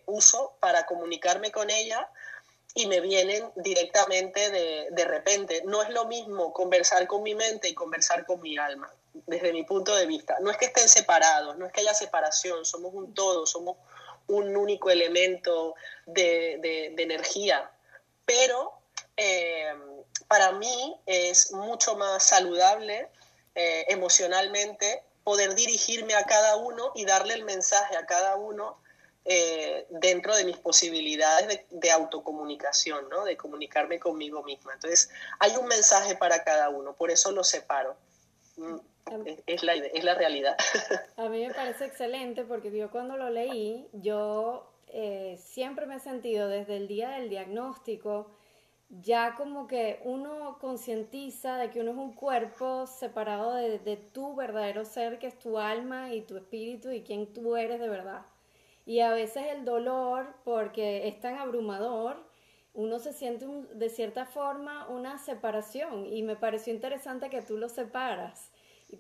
uso 0.06 0.58
para 0.60 0.86
comunicarme 0.86 1.50
con 1.50 1.70
ella 1.70 2.10
y 2.78 2.88
me 2.88 3.00
vienen 3.00 3.50
directamente 3.56 4.52
de, 4.52 4.90
de, 4.92 5.06
repente. 5.06 5.64
No 5.66 5.82
es 5.82 5.90
lo 5.90 6.06
mismo 6.06 6.52
conversar 6.52 7.08
con 7.08 7.24
mi 7.24 7.34
mente 7.34 7.70
y 7.70 7.74
conversar 7.74 8.26
con 8.26 8.42
mi 8.42 8.58
alma, 8.58 8.94
desde 9.14 9.54
mi 9.54 9.64
punto 9.64 9.96
de 9.96 10.06
vista. 10.06 10.38
No 10.42 10.52
es 10.52 10.58
que 10.58 10.66
estén 10.66 10.90
separados, 10.90 11.58
no 11.58 11.66
es 11.66 11.72
que 11.72 11.82
haya 11.82 11.94
separación, 11.94 12.66
somos 12.66 12.94
un 12.94 13.14
todo, 13.14 13.48
somos 13.48 13.78
un 14.28 14.58
único 14.58 14.90
elemento 14.90 15.76
de, 16.06 16.58
de, 16.96 17.04
energía, 17.04 17.72
pero 18.26 18.74
eh, 19.16 19.74
para 20.28 20.52
mí 20.52 21.00
es 21.06 21.54
mucho 21.54 21.96
más 21.96 22.24
saludable 22.24 23.08
eh, 23.54 23.86
emocionalmente 23.88 25.04
poder 25.24 25.56
dirigirme 25.56 26.16
a 26.16 26.26
cada 26.26 26.58
uno 26.58 26.92
y 26.96 27.06
darle 27.06 27.36
el 27.36 27.46
mensaje 27.46 27.96
a 27.96 28.06
cada 28.06 28.36
uno 28.36 28.78
eh, 29.28 29.88
dentro 29.90 30.36
de 30.36 30.46
mis 30.46 30.58
posibilidades 30.58 31.62
de, 31.72 31.92
autocomunicación, 31.92 33.10
¿no? 33.10 33.26
de 33.26 33.36
comunicarme 33.36 34.00
conmigo 34.00 34.44
misma. 34.44 34.74
Entonces, 34.74 35.10
hay 35.40 35.56
un 35.58 35.66
mensaje 35.66 36.16
para 36.16 36.44
cada 36.44 36.70
uno, 36.70 36.94
por 36.94 37.10
eso 37.10 37.32
lo 37.32 37.44
separo. 37.44 37.96
Mm, 38.58 38.76
es 39.48 39.64
la, 39.64 39.74
es 39.74 40.04
la 40.04 40.14
realidad. 40.14 40.56
A 41.18 41.28
mí 41.30 41.46
me 41.48 41.54
parece 41.54 41.86
excelente 41.86 42.44
porque 42.44 42.72
yo 42.76 42.92
cuando 42.92 43.18
lo 43.18 43.32
leí, 43.32 43.88
yo 43.94 44.72
eh, 44.88 45.40
siempre 45.44 45.88
me 45.88 45.96
he 45.96 46.00
sentido 46.00 46.48
desde 46.48 46.78
el 46.78 46.88
día 46.88 47.10
del 47.10 47.30
diagnóstico 47.30 48.32
ya 48.90 49.34
como 49.36 49.68
que 49.68 50.00
uno 50.04 50.58
concientiza 50.60 51.58
de 51.58 51.72
que 51.72 51.82
uno 51.82 51.92
es 51.92 51.98
un 51.98 52.14
cuerpo 52.14 52.86
separado 52.86 53.56
de, 53.56 53.80
de, 53.80 53.98
tu 53.98 54.36
verdadero 54.36 54.86
ser, 54.86 55.18
que 55.18 55.26
es 55.28 55.40
tu 55.40 55.58
alma 55.58 56.14
y 56.14 56.22
tu 56.22 56.38
espíritu 56.38 56.92
y 56.92 57.02
quién 57.02 57.34
tú 57.34 57.56
eres 57.58 57.80
de 57.80 57.90
verdad. 57.90 58.26
Y 58.86 59.00
a 59.00 59.12
veces 59.12 59.48
el 59.52 59.66
dolor, 59.66 60.36
porque 60.44 61.08
es 61.08 61.20
tan 61.20 61.38
abrumador, 61.38 62.18
uno 62.74 63.00
se 63.00 63.14
siente 63.14 63.48
de 63.74 63.90
cierta 63.90 64.26
forma 64.26 64.88
una 64.90 65.18
separación 65.18 66.06
y 66.06 66.24
me 66.24 66.36
pareció 66.36 66.74
interesante 66.74 67.30
que 67.30 67.42
tú 67.42 67.58
lo 67.58 67.70
separas. 67.70 68.52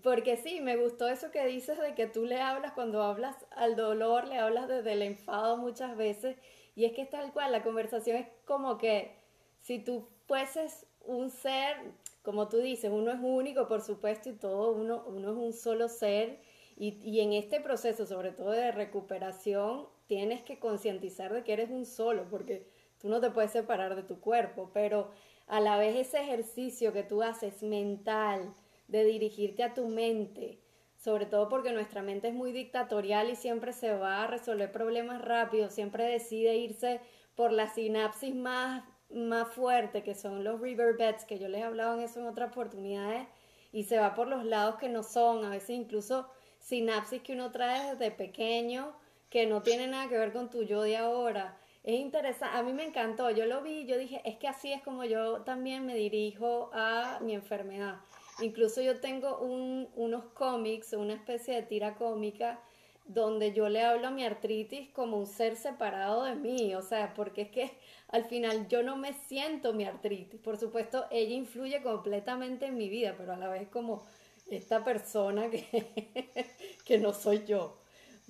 Porque 0.01 0.37
sí, 0.37 0.61
me 0.61 0.77
gustó 0.77 1.07
eso 1.07 1.29
que 1.29 1.45
dices 1.45 1.79
de 1.79 1.93
que 1.93 2.07
tú 2.07 2.25
le 2.25 2.41
hablas 2.41 2.73
cuando 2.73 3.03
hablas 3.03 3.35
al 3.51 3.75
dolor, 3.75 4.27
le 4.27 4.39
hablas 4.39 4.67
desde 4.67 4.93
el 4.93 5.01
enfado 5.03 5.57
muchas 5.57 5.95
veces. 5.95 6.37
Y 6.75 6.85
es 6.85 6.93
que 6.93 7.03
es 7.03 7.09
tal 7.09 7.31
cual, 7.31 7.51
la 7.51 7.63
conversación 7.63 8.17
es 8.17 8.27
como 8.45 8.77
que 8.77 9.15
si 9.61 9.79
tú 9.79 10.07
fueses 10.25 10.85
un 11.01 11.29
ser, 11.29 11.77
como 12.23 12.47
tú 12.49 12.57
dices, 12.57 12.91
uno 12.91 13.11
es 13.11 13.19
único, 13.21 13.67
por 13.67 13.81
supuesto, 13.81 14.29
y 14.29 14.33
todo, 14.33 14.71
uno, 14.71 15.03
uno 15.07 15.31
es 15.31 15.37
un 15.37 15.53
solo 15.53 15.87
ser. 15.87 16.39
Y, 16.75 16.99
y 17.03 17.21
en 17.21 17.33
este 17.33 17.61
proceso, 17.61 18.05
sobre 18.05 18.31
todo 18.31 18.51
de 18.51 18.71
recuperación, 18.71 19.87
tienes 20.07 20.43
que 20.43 20.59
concientizar 20.59 21.33
de 21.33 21.43
que 21.43 21.53
eres 21.53 21.69
un 21.69 21.85
solo, 21.85 22.27
porque 22.29 22.67
tú 22.99 23.09
no 23.09 23.21
te 23.21 23.31
puedes 23.31 23.51
separar 23.51 23.95
de 23.95 24.03
tu 24.03 24.19
cuerpo, 24.19 24.71
pero 24.73 25.09
a 25.47 25.59
la 25.59 25.77
vez 25.77 25.95
ese 25.95 26.21
ejercicio 26.21 26.91
que 26.91 27.03
tú 27.03 27.23
haces 27.23 27.63
mental, 27.63 28.53
de 28.87 29.03
dirigirte 29.03 29.63
a 29.63 29.73
tu 29.73 29.87
mente, 29.87 30.59
sobre 30.97 31.25
todo 31.25 31.49
porque 31.49 31.71
nuestra 31.71 32.01
mente 32.01 32.29
es 32.29 32.33
muy 32.33 32.51
dictatorial 32.51 33.29
y 33.29 33.35
siempre 33.35 33.73
se 33.73 33.93
va 33.93 34.23
a 34.23 34.27
resolver 34.27 34.71
problemas 34.71 35.21
rápido, 35.21 35.69
siempre 35.69 36.05
decide 36.05 36.55
irse 36.57 37.01
por 37.35 37.51
la 37.51 37.67
sinapsis 37.67 38.33
más, 38.33 38.83
más 39.09 39.47
fuerte, 39.49 40.03
que 40.03 40.15
son 40.15 40.43
los 40.43 40.61
riverbeds, 40.61 41.25
que 41.25 41.37
yo 41.37 41.47
les 41.47 41.61
he 41.61 41.63
hablado 41.63 41.95
en 41.95 42.01
eso 42.01 42.19
en 42.19 42.27
otras 42.27 42.51
oportunidades, 42.51 43.27
y 43.71 43.83
se 43.83 43.97
va 43.97 44.13
por 44.13 44.27
los 44.27 44.45
lados 44.45 44.75
que 44.75 44.87
no 44.87 45.03
son, 45.03 45.43
a 45.43 45.49
veces 45.49 45.71
incluso 45.71 46.29
sinapsis 46.65 47.21
que 47.21 47.33
uno 47.33 47.51
trae 47.51 47.91
desde 47.91 48.09
pequeño, 48.11 48.91
que 49.29 49.45
no 49.45 49.61
tiene 49.61 49.87
nada 49.87 50.09
que 50.09 50.17
ver 50.17 50.33
con 50.33 50.49
tu 50.49 50.63
yo 50.63 50.81
de 50.81 50.97
ahora. 50.97 51.57
Es 51.83 51.99
interesante, 51.99 52.57
a 52.57 52.63
mí 52.63 52.73
me 52.73 52.83
encantó, 52.83 53.29
yo 53.29 53.45
lo 53.45 53.61
vi, 53.61 53.85
yo 53.85 53.97
dije, 53.97 54.21
es 54.25 54.37
que 54.37 54.47
así 54.47 54.73
es 54.73 54.81
como 54.81 55.03
yo 55.03 55.41
también 55.41 55.85
me 55.85 55.95
dirijo 55.95 56.71
a 56.73 57.19
mi 57.21 57.35
enfermedad. 57.35 57.97
Incluso 58.41 58.81
yo 58.81 58.99
tengo 58.99 59.37
unos 59.37 60.25
cómics, 60.33 60.93
una 60.93 61.13
especie 61.13 61.53
de 61.53 61.61
tira 61.61 61.95
cómica, 61.95 62.59
donde 63.05 63.53
yo 63.53 63.69
le 63.69 63.83
hablo 63.83 64.07
a 64.07 64.11
mi 64.11 64.25
artritis 64.25 64.89
como 64.89 65.17
un 65.17 65.27
ser 65.27 65.55
separado 65.55 66.23
de 66.23 66.33
mí, 66.33 66.73
o 66.73 66.81
sea, 66.81 67.13
porque 67.13 67.43
es 67.43 67.49
que 67.51 67.77
al 68.07 68.25
final 68.25 68.67
yo 68.67 68.81
no 68.81 68.97
me 68.97 69.13
siento 69.13 69.73
mi 69.73 69.85
artritis. 69.85 70.39
Por 70.41 70.57
supuesto, 70.57 71.05
ella 71.11 71.35
influye 71.35 71.83
completamente 71.83 72.65
en 72.65 72.75
mi 72.75 72.89
vida, 72.89 73.13
pero 73.15 73.33
a 73.33 73.37
la 73.37 73.47
vez 73.47 73.67
como 73.69 74.07
esta 74.49 74.83
persona 74.83 75.49
que, 75.49 76.45
que 76.85 76.97
no 76.97 77.13
soy 77.13 77.45
yo. 77.45 77.77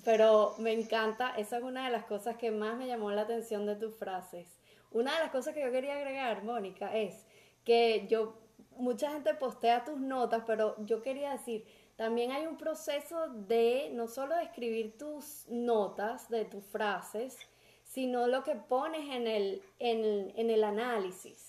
Pero 0.04 0.56
me 0.60 0.74
encanta, 0.74 1.36
esa 1.38 1.58
es 1.58 1.64
una 1.64 1.86
de 1.86 1.92
las 1.92 2.06
cosas 2.06 2.38
que 2.38 2.52
más 2.52 2.78
me 2.78 2.88
llamó 2.88 3.12
la 3.12 3.22
atención 3.22 3.66
de 3.66 3.76
tus 3.76 3.96
frases. 3.96 4.48
Una 4.92 5.14
de 5.14 5.20
las 5.20 5.32
cosas 5.32 5.54
que 5.54 5.62
yo 5.62 5.72
quería 5.72 5.96
agregar, 5.96 6.44
Mónica, 6.44 6.96
es 6.96 7.26
que 7.64 8.06
yo 8.08 8.38
mucha 8.78 9.12
gente 9.12 9.34
postea 9.34 9.84
tus 9.84 9.98
notas, 10.00 10.44
pero 10.46 10.76
yo 10.86 11.02
quería 11.02 11.32
decir, 11.32 11.66
también 11.96 12.32
hay 12.32 12.46
un 12.46 12.58
proceso 12.58 13.30
de 13.30 13.90
no 13.94 14.08
solo 14.08 14.38
escribir 14.38 14.98
tus 14.98 15.46
notas, 15.50 16.30
de 16.30 16.46
tus 16.46 16.64
frases, 16.66 17.38
sino 17.84 18.28
lo 18.28 18.44
que 18.44 18.56
pones 18.56 19.10
en 19.10 19.28
el, 19.28 19.62
en, 19.80 20.50
el 20.50 20.64
análisis. 20.64 21.45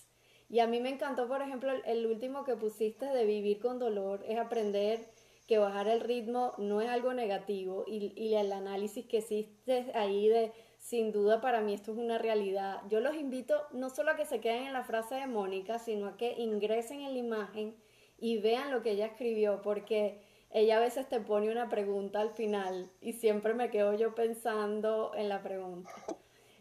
Y 0.49 0.59
a 0.59 0.67
mí 0.67 0.79
me 0.79 0.89
encantó, 0.89 1.27
por 1.27 1.41
ejemplo, 1.41 1.71
el, 1.85 2.05
último 2.05 2.43
que 2.43 2.55
pusiste 2.55 3.05
de 3.05 3.25
vivir 3.25 3.59
con 3.59 3.79
dolor, 3.79 4.23
es 4.27 4.37
aprender 4.37 5.09
que 5.45 5.57
bajar 5.57 5.87
el 5.87 6.01
ritmo 6.01 6.53
no 6.57 6.81
es 6.81 6.89
algo 6.89 7.13
negativo 7.13 7.85
y, 7.87 8.13
y 8.15 8.35
el 8.35 8.51
análisis 8.51 9.05
que 9.05 9.17
hiciste 9.17 9.91
ahí 9.93 10.27
de 10.27 10.51
sin 10.77 11.11
duda 11.11 11.41
para 11.41 11.61
mí 11.61 11.73
esto 11.73 11.91
es 11.91 11.97
una 11.97 12.17
realidad. 12.17 12.81
Yo 12.89 12.99
los 12.99 13.15
invito 13.15 13.55
no 13.71 13.89
solo 13.89 14.11
a 14.11 14.15
que 14.15 14.25
se 14.25 14.39
queden 14.39 14.67
en 14.67 14.73
la 14.73 14.83
frase 14.83 15.15
de 15.15 15.27
Mónica, 15.27 15.79
sino 15.79 16.07
a 16.07 16.17
que 16.17 16.33
ingresen 16.37 17.01
en 17.01 17.13
la 17.13 17.19
imagen 17.19 17.75
y 18.17 18.37
vean 18.39 18.71
lo 18.71 18.81
que 18.81 18.91
ella 18.91 19.07
escribió, 19.07 19.61
porque 19.61 20.21
ella 20.49 20.77
a 20.77 20.79
veces 20.79 21.07
te 21.09 21.19
pone 21.19 21.51
una 21.51 21.69
pregunta 21.69 22.21
al 22.21 22.31
final 22.31 22.89
y 23.01 23.13
siempre 23.13 23.53
me 23.53 23.69
quedo 23.69 23.93
yo 23.93 24.15
pensando 24.15 25.11
en 25.15 25.29
la 25.29 25.41
pregunta. 25.41 25.91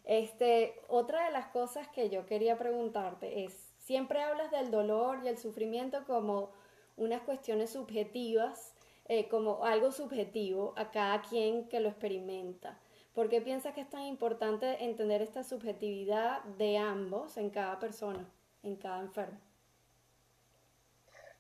Este, 0.05 0.75
otra 0.89 1.27
de 1.27 1.33
las 1.33 1.49
cosas 1.49 1.89
que 1.89 2.11
yo 2.11 2.27
quería 2.27 2.57
preguntarte 2.57 3.45
es, 3.45 3.66
siempre 3.87 4.21
hablas 4.21 4.51
del 4.51 4.73
dolor 4.73 5.21
y 5.23 5.29
el 5.29 5.39
sufrimiento 5.39 6.05
como 6.07 6.51
unas 6.97 7.23
cuestiones 7.23 7.71
subjetivas, 7.71 8.73
eh, 9.09 9.29
como 9.29 9.65
algo 9.65 9.93
subjetivo 9.93 10.75
a 10.77 10.91
cada 10.91 11.23
quien 11.23 11.69
que 11.69 11.79
lo 11.79 11.89
experimenta. 11.89 12.81
¿Por 13.15 13.29
qué 13.29 13.41
piensas 13.41 13.75
que 13.75 13.83
es 13.83 13.89
tan 13.89 14.03
importante 14.03 14.85
entender 14.85 15.23
esta 15.23 15.45
subjetividad 15.45 16.43
de 16.59 16.79
ambos 16.79 17.37
en 17.37 17.51
cada 17.51 17.79
persona, 17.79 18.29
en 18.65 18.75
cada 18.75 19.01
enfermo? 19.03 19.39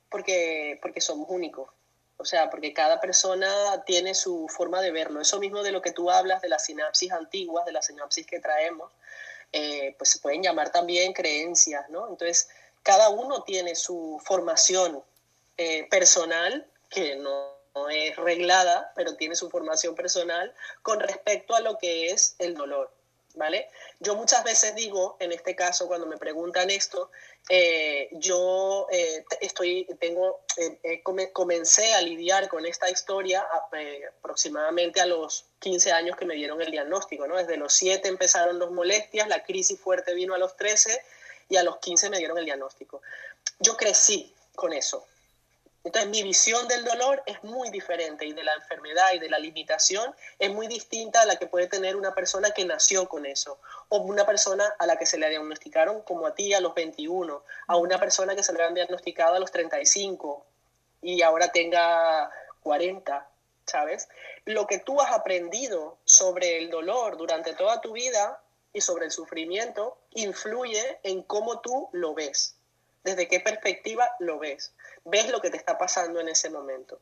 Porque, 0.08 0.78
porque 0.80 1.00
somos 1.00 1.28
únicos. 1.28 1.68
O 2.16 2.24
sea, 2.24 2.48
porque 2.48 2.72
cada 2.72 3.00
persona 3.00 3.82
tiene 3.84 4.14
su 4.14 4.46
forma 4.48 4.80
de 4.80 4.92
verlo. 4.92 5.20
Eso 5.20 5.40
mismo 5.40 5.64
de 5.64 5.72
lo 5.72 5.82
que 5.82 5.90
tú 5.90 6.10
hablas, 6.10 6.40
de 6.42 6.48
las 6.48 6.64
sinapsis 6.64 7.10
antiguas, 7.10 7.66
de 7.66 7.72
las 7.72 7.86
sinapsis 7.86 8.24
que 8.24 8.38
traemos, 8.38 8.90
eh, 9.52 9.94
pues 9.98 10.10
se 10.10 10.18
pueden 10.20 10.42
llamar 10.42 10.70
también 10.70 11.12
creencias, 11.12 11.88
¿no? 11.90 12.08
Entonces, 12.08 12.48
cada 12.82 13.08
uno 13.08 13.42
tiene 13.42 13.74
su 13.74 14.20
formación 14.24 15.02
eh, 15.56 15.88
personal, 15.90 16.66
que 16.88 17.16
no, 17.16 17.56
no 17.74 17.90
es 17.90 18.16
reglada, 18.16 18.92
pero 18.94 19.16
tiene 19.16 19.36
su 19.36 19.50
formación 19.50 19.94
personal 19.94 20.54
con 20.82 21.00
respecto 21.00 21.54
a 21.54 21.60
lo 21.60 21.78
que 21.78 22.06
es 22.10 22.36
el 22.38 22.54
dolor. 22.54 22.95
¿Vale? 23.36 23.68
Yo 24.00 24.16
muchas 24.16 24.42
veces 24.44 24.74
digo, 24.74 25.18
en 25.20 25.30
este 25.30 25.54
caso, 25.54 25.86
cuando 25.86 26.06
me 26.06 26.16
preguntan 26.16 26.70
esto, 26.70 27.10
eh, 27.50 28.08
yo 28.12 28.86
eh, 28.90 29.26
estoy, 29.42 29.86
tengo, 30.00 30.40
eh, 30.56 31.02
comencé 31.34 31.92
a 31.92 32.00
lidiar 32.00 32.48
con 32.48 32.64
esta 32.64 32.88
historia 32.88 33.46
aproximadamente 34.18 35.02
a 35.02 35.06
los 35.06 35.44
15 35.58 35.92
años 35.92 36.16
que 36.16 36.24
me 36.24 36.34
dieron 36.34 36.62
el 36.62 36.70
diagnóstico, 36.70 37.26
¿no? 37.28 37.36
Desde 37.36 37.58
los 37.58 37.74
7 37.74 38.08
empezaron 38.08 38.58
las 38.58 38.70
molestias, 38.70 39.28
la 39.28 39.44
crisis 39.44 39.78
fuerte 39.78 40.14
vino 40.14 40.34
a 40.34 40.38
los 40.38 40.56
13 40.56 40.98
y 41.50 41.56
a 41.56 41.62
los 41.62 41.76
15 41.76 42.08
me 42.08 42.16
dieron 42.16 42.38
el 42.38 42.46
diagnóstico. 42.46 43.02
Yo 43.60 43.76
crecí 43.76 44.34
con 44.54 44.72
eso, 44.72 45.06
entonces 45.86 46.10
mi 46.10 46.24
visión 46.24 46.66
del 46.66 46.84
dolor 46.84 47.22
es 47.26 47.44
muy 47.44 47.70
diferente 47.70 48.26
y 48.26 48.32
de 48.32 48.42
la 48.42 48.54
enfermedad 48.54 49.12
y 49.14 49.20
de 49.20 49.30
la 49.30 49.38
limitación 49.38 50.12
es 50.40 50.50
muy 50.50 50.66
distinta 50.66 51.20
a 51.20 51.26
la 51.26 51.36
que 51.36 51.46
puede 51.46 51.68
tener 51.68 51.94
una 51.94 52.12
persona 52.12 52.50
que 52.50 52.64
nació 52.64 53.08
con 53.08 53.24
eso 53.24 53.60
o 53.88 53.98
una 53.98 54.26
persona 54.26 54.64
a 54.80 54.86
la 54.86 54.96
que 54.96 55.06
se 55.06 55.16
le 55.16 55.28
diagnosticaron 55.28 56.02
como 56.02 56.26
a 56.26 56.34
ti 56.34 56.52
a 56.54 56.60
los 56.60 56.74
21, 56.74 57.40
a 57.68 57.76
una 57.76 58.00
persona 58.00 58.34
que 58.34 58.42
se 58.42 58.52
le 58.52 58.64
han 58.64 58.74
diagnosticado 58.74 59.36
a 59.36 59.38
los 59.38 59.52
35 59.52 60.44
y 61.02 61.22
ahora 61.22 61.52
tenga 61.52 62.32
40, 62.64 63.28
¿sabes? 63.64 64.08
Lo 64.44 64.66
que 64.66 64.80
tú 64.80 65.00
has 65.00 65.12
aprendido 65.12 65.98
sobre 66.04 66.58
el 66.58 66.68
dolor 66.68 67.16
durante 67.16 67.54
toda 67.54 67.80
tu 67.80 67.92
vida 67.92 68.42
y 68.72 68.80
sobre 68.80 69.04
el 69.04 69.12
sufrimiento 69.12 69.98
influye 70.10 70.98
en 71.04 71.22
cómo 71.22 71.60
tú 71.60 71.88
lo 71.92 72.12
ves, 72.12 72.56
desde 73.04 73.28
qué 73.28 73.38
perspectiva 73.38 74.10
lo 74.18 74.40
ves 74.40 74.72
ves 75.06 75.28
lo 75.30 75.40
que 75.40 75.50
te 75.50 75.56
está 75.56 75.78
pasando 75.78 76.20
en 76.20 76.28
ese 76.28 76.50
momento. 76.50 77.00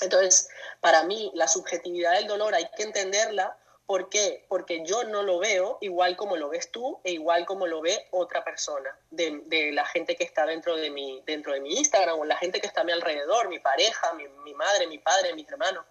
Entonces, 0.00 0.48
para 0.80 1.04
mí, 1.04 1.30
la 1.34 1.48
subjetividad 1.48 2.14
del 2.14 2.26
dolor 2.26 2.54
hay 2.54 2.68
que 2.76 2.82
entenderla. 2.82 3.56
¿Por 3.86 4.10
qué? 4.10 4.44
Porque 4.48 4.84
yo 4.84 5.04
no 5.04 5.22
lo 5.22 5.38
veo 5.38 5.78
igual 5.80 6.14
como 6.16 6.36
lo 6.36 6.50
ves 6.50 6.70
tú 6.70 7.00
e 7.04 7.12
igual 7.12 7.46
como 7.46 7.66
lo 7.66 7.80
ve 7.80 8.06
otra 8.10 8.44
persona, 8.44 8.94
de, 9.10 9.70
la 9.72 9.86
gente 9.86 10.14
que 10.14 10.24
está 10.24 10.44
dentro 10.44 10.76
de, 10.76 10.90
mi, 10.90 11.22
dentro 11.24 11.54
de 11.54 11.60
mi 11.60 11.74
Instagram 11.78 12.18
o 12.18 12.24
la 12.26 12.36
gente 12.36 12.60
que 12.60 12.66
está 12.66 12.82
a 12.82 12.84
mi 12.84 12.92
alrededor, 12.92 13.48
mi 13.48 13.60
pareja, 13.60 14.12
mi, 14.12 14.28
mi 14.44 14.52
madre, 14.52 14.86
mi 14.88 14.98
padre, 14.98 15.34
mis 15.34 15.48
hermanos. 15.48 15.86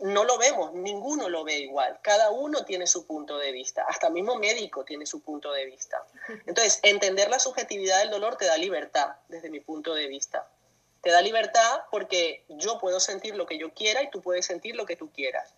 No 0.00 0.24
lo 0.24 0.36
vemos, 0.36 0.74
ninguno 0.74 1.28
lo 1.30 1.42
ve 1.42 1.58
igual. 1.58 1.98
Cada 2.02 2.30
uno 2.30 2.64
tiene 2.66 2.86
su 2.86 3.06
punto 3.06 3.38
de 3.38 3.50
vista, 3.50 3.84
hasta 3.88 4.08
el 4.08 4.12
mismo 4.12 4.36
médico 4.36 4.84
tiene 4.84 5.06
su 5.06 5.22
punto 5.22 5.52
de 5.52 5.64
vista. 5.64 6.04
Entonces, 6.46 6.80
entender 6.82 7.30
la 7.30 7.38
subjetividad 7.38 8.00
del 8.00 8.10
dolor 8.10 8.36
te 8.36 8.44
da 8.44 8.58
libertad 8.58 9.16
desde 9.28 9.48
mi 9.48 9.60
punto 9.60 9.94
de 9.94 10.06
vista 10.06 10.46
te 11.02 11.10
da 11.10 11.20
libertad 11.20 11.82
porque 11.90 12.44
yo 12.48 12.78
puedo 12.78 13.00
sentir 13.00 13.34
lo 13.34 13.44
que 13.44 13.58
yo 13.58 13.74
quiera 13.74 14.02
y 14.02 14.10
tú 14.10 14.22
puedes 14.22 14.46
sentir 14.46 14.76
lo 14.76 14.86
que 14.86 14.96
tú 14.96 15.10
quieras. 15.12 15.54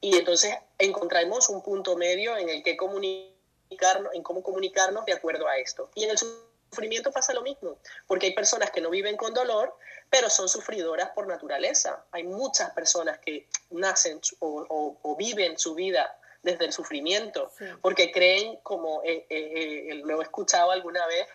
Y 0.00 0.16
entonces 0.16 0.54
encontramos 0.78 1.48
un 1.48 1.62
punto 1.62 1.96
medio 1.96 2.36
en 2.36 2.48
el 2.48 2.62
que 2.62 2.76
comunicarnos, 2.76 4.12
en 4.14 4.22
cómo 4.22 4.42
comunicarnos 4.42 5.04
de 5.06 5.12
acuerdo 5.12 5.46
a 5.48 5.56
esto. 5.56 5.90
Y 5.94 6.04
en 6.04 6.10
el 6.10 6.18
sufrimiento 6.18 7.12
pasa 7.12 7.32
lo 7.32 7.42
mismo, 7.42 7.78
porque 8.06 8.26
hay 8.26 8.34
personas 8.34 8.70
que 8.70 8.80
no 8.80 8.90
viven 8.90 9.16
con 9.16 9.32
dolor, 9.32 9.74
pero 10.10 10.28
son 10.28 10.48
sufridoras 10.48 11.10
por 11.10 11.26
naturaleza. 11.26 12.04
Hay 12.10 12.24
muchas 12.24 12.70
personas 12.72 13.18
que 13.20 13.48
nacen 13.70 14.20
o, 14.40 15.16
viven 15.16 15.58
su 15.58 15.74
vida 15.74 16.18
desde 16.42 16.66
el 16.66 16.72
sufrimiento, 16.72 17.52
porque 17.82 18.10
creen, 18.10 18.56
como 18.62 19.02
eh, 19.04 19.26
eh, 19.28 19.88
eh, 19.90 19.94
lo 20.04 20.20
he 20.20 20.24
escuchado 20.24 20.70
alguna 20.70 21.06
vez, 21.06 21.26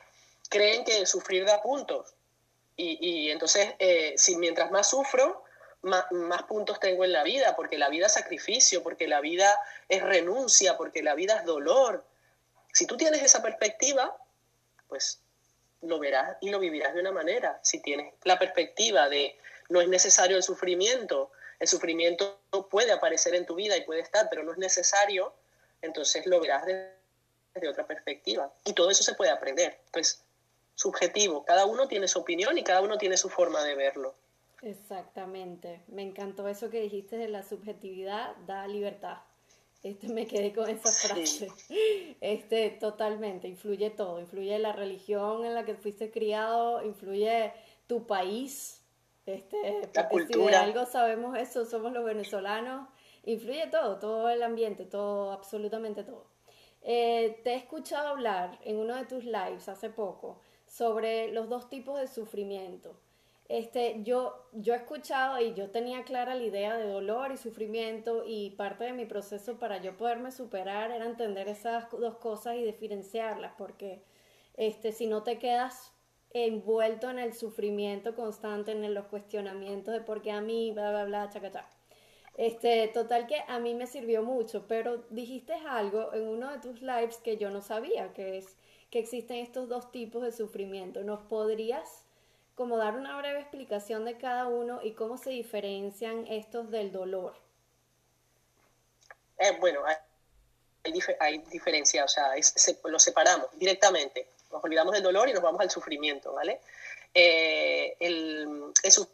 creen 0.49 0.83
que 0.83 1.05
sufrir 1.05 1.45
da 1.45 1.61
puntos. 1.61 2.13
Y, 2.75 3.29
entonces, 3.29 3.75
eh, 3.79 4.13
si 4.17 4.35
mientras 4.37 4.71
más 4.71 4.89
sufro, 4.89 5.43
más, 5.83 6.43
puntos 6.43 6.79
tengo 6.79 7.03
en 7.03 7.11
la 7.11 7.23
vida, 7.23 7.55
porque 7.55 7.77
la 7.77 7.89
vida 7.89 8.07
es 8.07 8.13
sacrificio, 8.13 8.81
porque 8.81 9.07
la 9.07 9.21
vida 9.21 9.55
es 9.89 10.01
renuncia, 10.01 10.77
porque 10.77 11.03
la 11.03 11.13
vida 11.13 11.37
es 11.37 11.45
dolor. 11.45 12.05
Si 12.73 12.87
tú 12.87 12.97
tienes 12.97 13.21
esa 13.21 13.41
perspectiva, 13.41 14.17
pues 14.87 15.19
lo 15.81 15.99
verás 15.99 16.37
y 16.41 16.49
lo 16.49 16.59
vivirás 16.59 16.93
de 16.93 17.01
una 17.01 17.11
manera. 17.11 17.59
Si 17.61 17.79
tienes 17.79 18.13
la 18.23 18.39
perspectiva 18.39 19.09
de 19.09 19.37
no 19.69 19.81
es 19.81 19.87
necesario 19.87 20.37
el 20.37 20.43
sufrimiento, 20.43 21.31
el 21.59 21.67
sufrimiento 21.67 22.39
puede 22.69 22.91
aparecer 22.91 23.35
en 23.35 23.45
tu 23.45 23.55
vida 23.55 23.77
y 23.77 23.81
puede 23.81 24.01
estar, 24.01 24.27
pero 24.29 24.43
no 24.43 24.51
es 24.53 24.57
necesario, 24.57 25.33
entonces 25.81 26.25
lo 26.25 26.39
verás 26.39 26.65
desde 26.65 27.69
otra 27.69 27.85
perspectiva. 27.85 28.51
Y 28.65 28.73
todo 28.73 28.89
eso 28.89 29.03
se 29.03 29.15
puede 29.15 29.31
aprender. 29.31 29.79
Pues 29.91 30.22
subjetivo, 30.75 31.43
cada 31.45 31.65
uno 31.65 31.87
tiene 31.87 32.07
su 32.07 32.19
opinión 32.19 32.57
y 32.57 32.63
cada 32.63 32.81
uno 32.81 32.97
tiene 32.97 33.17
su 33.17 33.29
forma 33.29 33.63
de 33.63 33.75
verlo. 33.75 34.15
Exactamente. 34.61 35.81
Me 35.87 36.03
encantó 36.03 36.47
eso 36.47 36.69
que 36.69 36.81
dijiste 36.81 37.17
de 37.17 37.27
la 37.27 37.43
subjetividad 37.43 38.35
da 38.47 38.65
libertad. 38.67 39.17
Este, 39.83 40.07
me 40.07 40.25
quedé 40.25 40.53
con 40.53 40.69
esa 40.69 40.89
frase. 40.91 41.49
Este, 42.21 42.69
totalmente, 42.69 43.49
influye 43.49 43.89
todo, 43.89 44.21
influye 44.21 44.57
la 44.59 44.71
religión 44.71 45.43
en 45.43 45.53
la 45.53 45.65
que 45.65 45.75
fuiste 45.75 46.09
criado, 46.09 46.81
influye 46.85 47.51
tu 47.85 48.07
país, 48.07 48.81
este, 49.25 49.81
la 49.93 50.07
cultura. 50.07 50.45
Si 50.45 50.51
de 50.51 50.55
algo 50.55 50.85
sabemos 50.85 51.37
eso, 51.37 51.65
somos 51.65 51.91
los 51.91 52.05
venezolanos, 52.05 52.87
influye 53.25 53.67
todo, 53.67 53.99
todo 53.99 54.29
el 54.29 54.41
ambiente, 54.41 54.85
todo, 54.85 55.33
absolutamente 55.33 56.05
todo. 56.05 56.27
Eh, 56.81 57.41
te 57.43 57.51
he 57.51 57.55
escuchado 57.55 58.07
hablar 58.07 58.59
en 58.63 58.77
uno 58.77 58.95
de 58.95 59.05
tus 59.05 59.25
lives 59.25 59.67
hace 59.67 59.89
poco 59.89 60.39
sobre 60.73 61.31
los 61.31 61.49
dos 61.49 61.69
tipos 61.69 61.99
de 61.99 62.07
sufrimiento. 62.07 62.95
Este, 63.47 64.01
yo, 64.03 64.47
yo 64.53 64.73
he 64.73 64.77
escuchado 64.77 65.39
y 65.39 65.53
yo 65.53 65.69
tenía 65.69 66.03
clara 66.03 66.33
la 66.33 66.43
idea 66.43 66.75
de 66.75 66.87
dolor 66.87 67.31
y 67.31 67.37
sufrimiento 67.37 68.23
y 68.25 68.51
parte 68.51 68.85
de 68.85 68.93
mi 68.93 69.05
proceso 69.05 69.59
para 69.59 69.77
yo 69.77 69.95
poderme 69.95 70.31
superar 70.31 70.89
era 70.89 71.05
entender 71.05 71.47
esas 71.47 71.91
dos 71.91 72.17
cosas 72.17 72.55
y 72.55 72.63
diferenciarlas 72.63 73.53
porque 73.55 74.01
este, 74.55 74.93
si 74.93 75.05
no 75.05 75.21
te 75.21 75.37
quedas 75.37 75.91
envuelto 76.31 77.07
en 77.11 77.19
el 77.19 77.33
sufrimiento 77.33 78.15
constante, 78.15 78.71
en 78.71 78.93
los 78.95 79.05
cuestionamientos 79.05 79.93
de 79.93 80.01
por 80.01 80.23
qué 80.23 80.31
a 80.31 80.41
mí, 80.41 80.71
bla, 80.71 80.89
bla, 80.89 81.05
bla, 81.05 81.29
chaca, 81.29 81.69
Este, 82.35 82.87
total 82.87 83.27
que 83.27 83.43
a 83.47 83.59
mí 83.59 83.75
me 83.75 83.85
sirvió 83.85 84.23
mucho, 84.23 84.65
pero 84.67 85.03
dijiste 85.11 85.53
algo 85.53 86.11
en 86.15 86.27
uno 86.27 86.49
de 86.51 86.57
tus 86.57 86.81
lives 86.81 87.17
que 87.17 87.37
yo 87.37 87.51
no 87.51 87.61
sabía, 87.61 88.11
que 88.13 88.39
es 88.39 88.57
que 88.93 88.99
existen 88.99 89.37
estos 89.37 89.67
dos 89.67 89.91
tipos 89.91 90.21
de 90.21 90.31
sufrimiento. 90.31 91.03
¿Nos 91.03 91.21
podrías 91.21 92.03
como 92.55 92.77
dar 92.77 92.95
una 92.95 93.17
breve 93.17 93.39
explicación 93.39 94.05
de 94.05 94.17
cada 94.17 94.47
uno 94.47 94.79
y 94.83 94.91
cómo 94.91 95.17
se 95.17 95.31
diferencian 95.31 96.27
estos 96.27 96.69
del 96.69 96.91
dolor. 96.91 97.33
Eh, 99.39 99.57
bueno, 99.59 99.81
hay, 99.85 99.95
hay, 101.19 101.37
diferencia, 101.49 102.05
o 102.05 102.07
sea, 102.07 102.33
lo 102.85 102.99
separamos 102.99 103.47
directamente. 103.57 104.27
Nos 104.51 104.63
olvidamos 104.63 104.93
del 104.93 105.01
dolor 105.01 105.27
y 105.27 105.33
nos 105.33 105.41
vamos 105.41 105.61
al 105.61 105.71
sufrimiento, 105.71 106.31
¿vale? 106.31 106.61
Eh, 107.15 107.97
eso, 108.83 109.09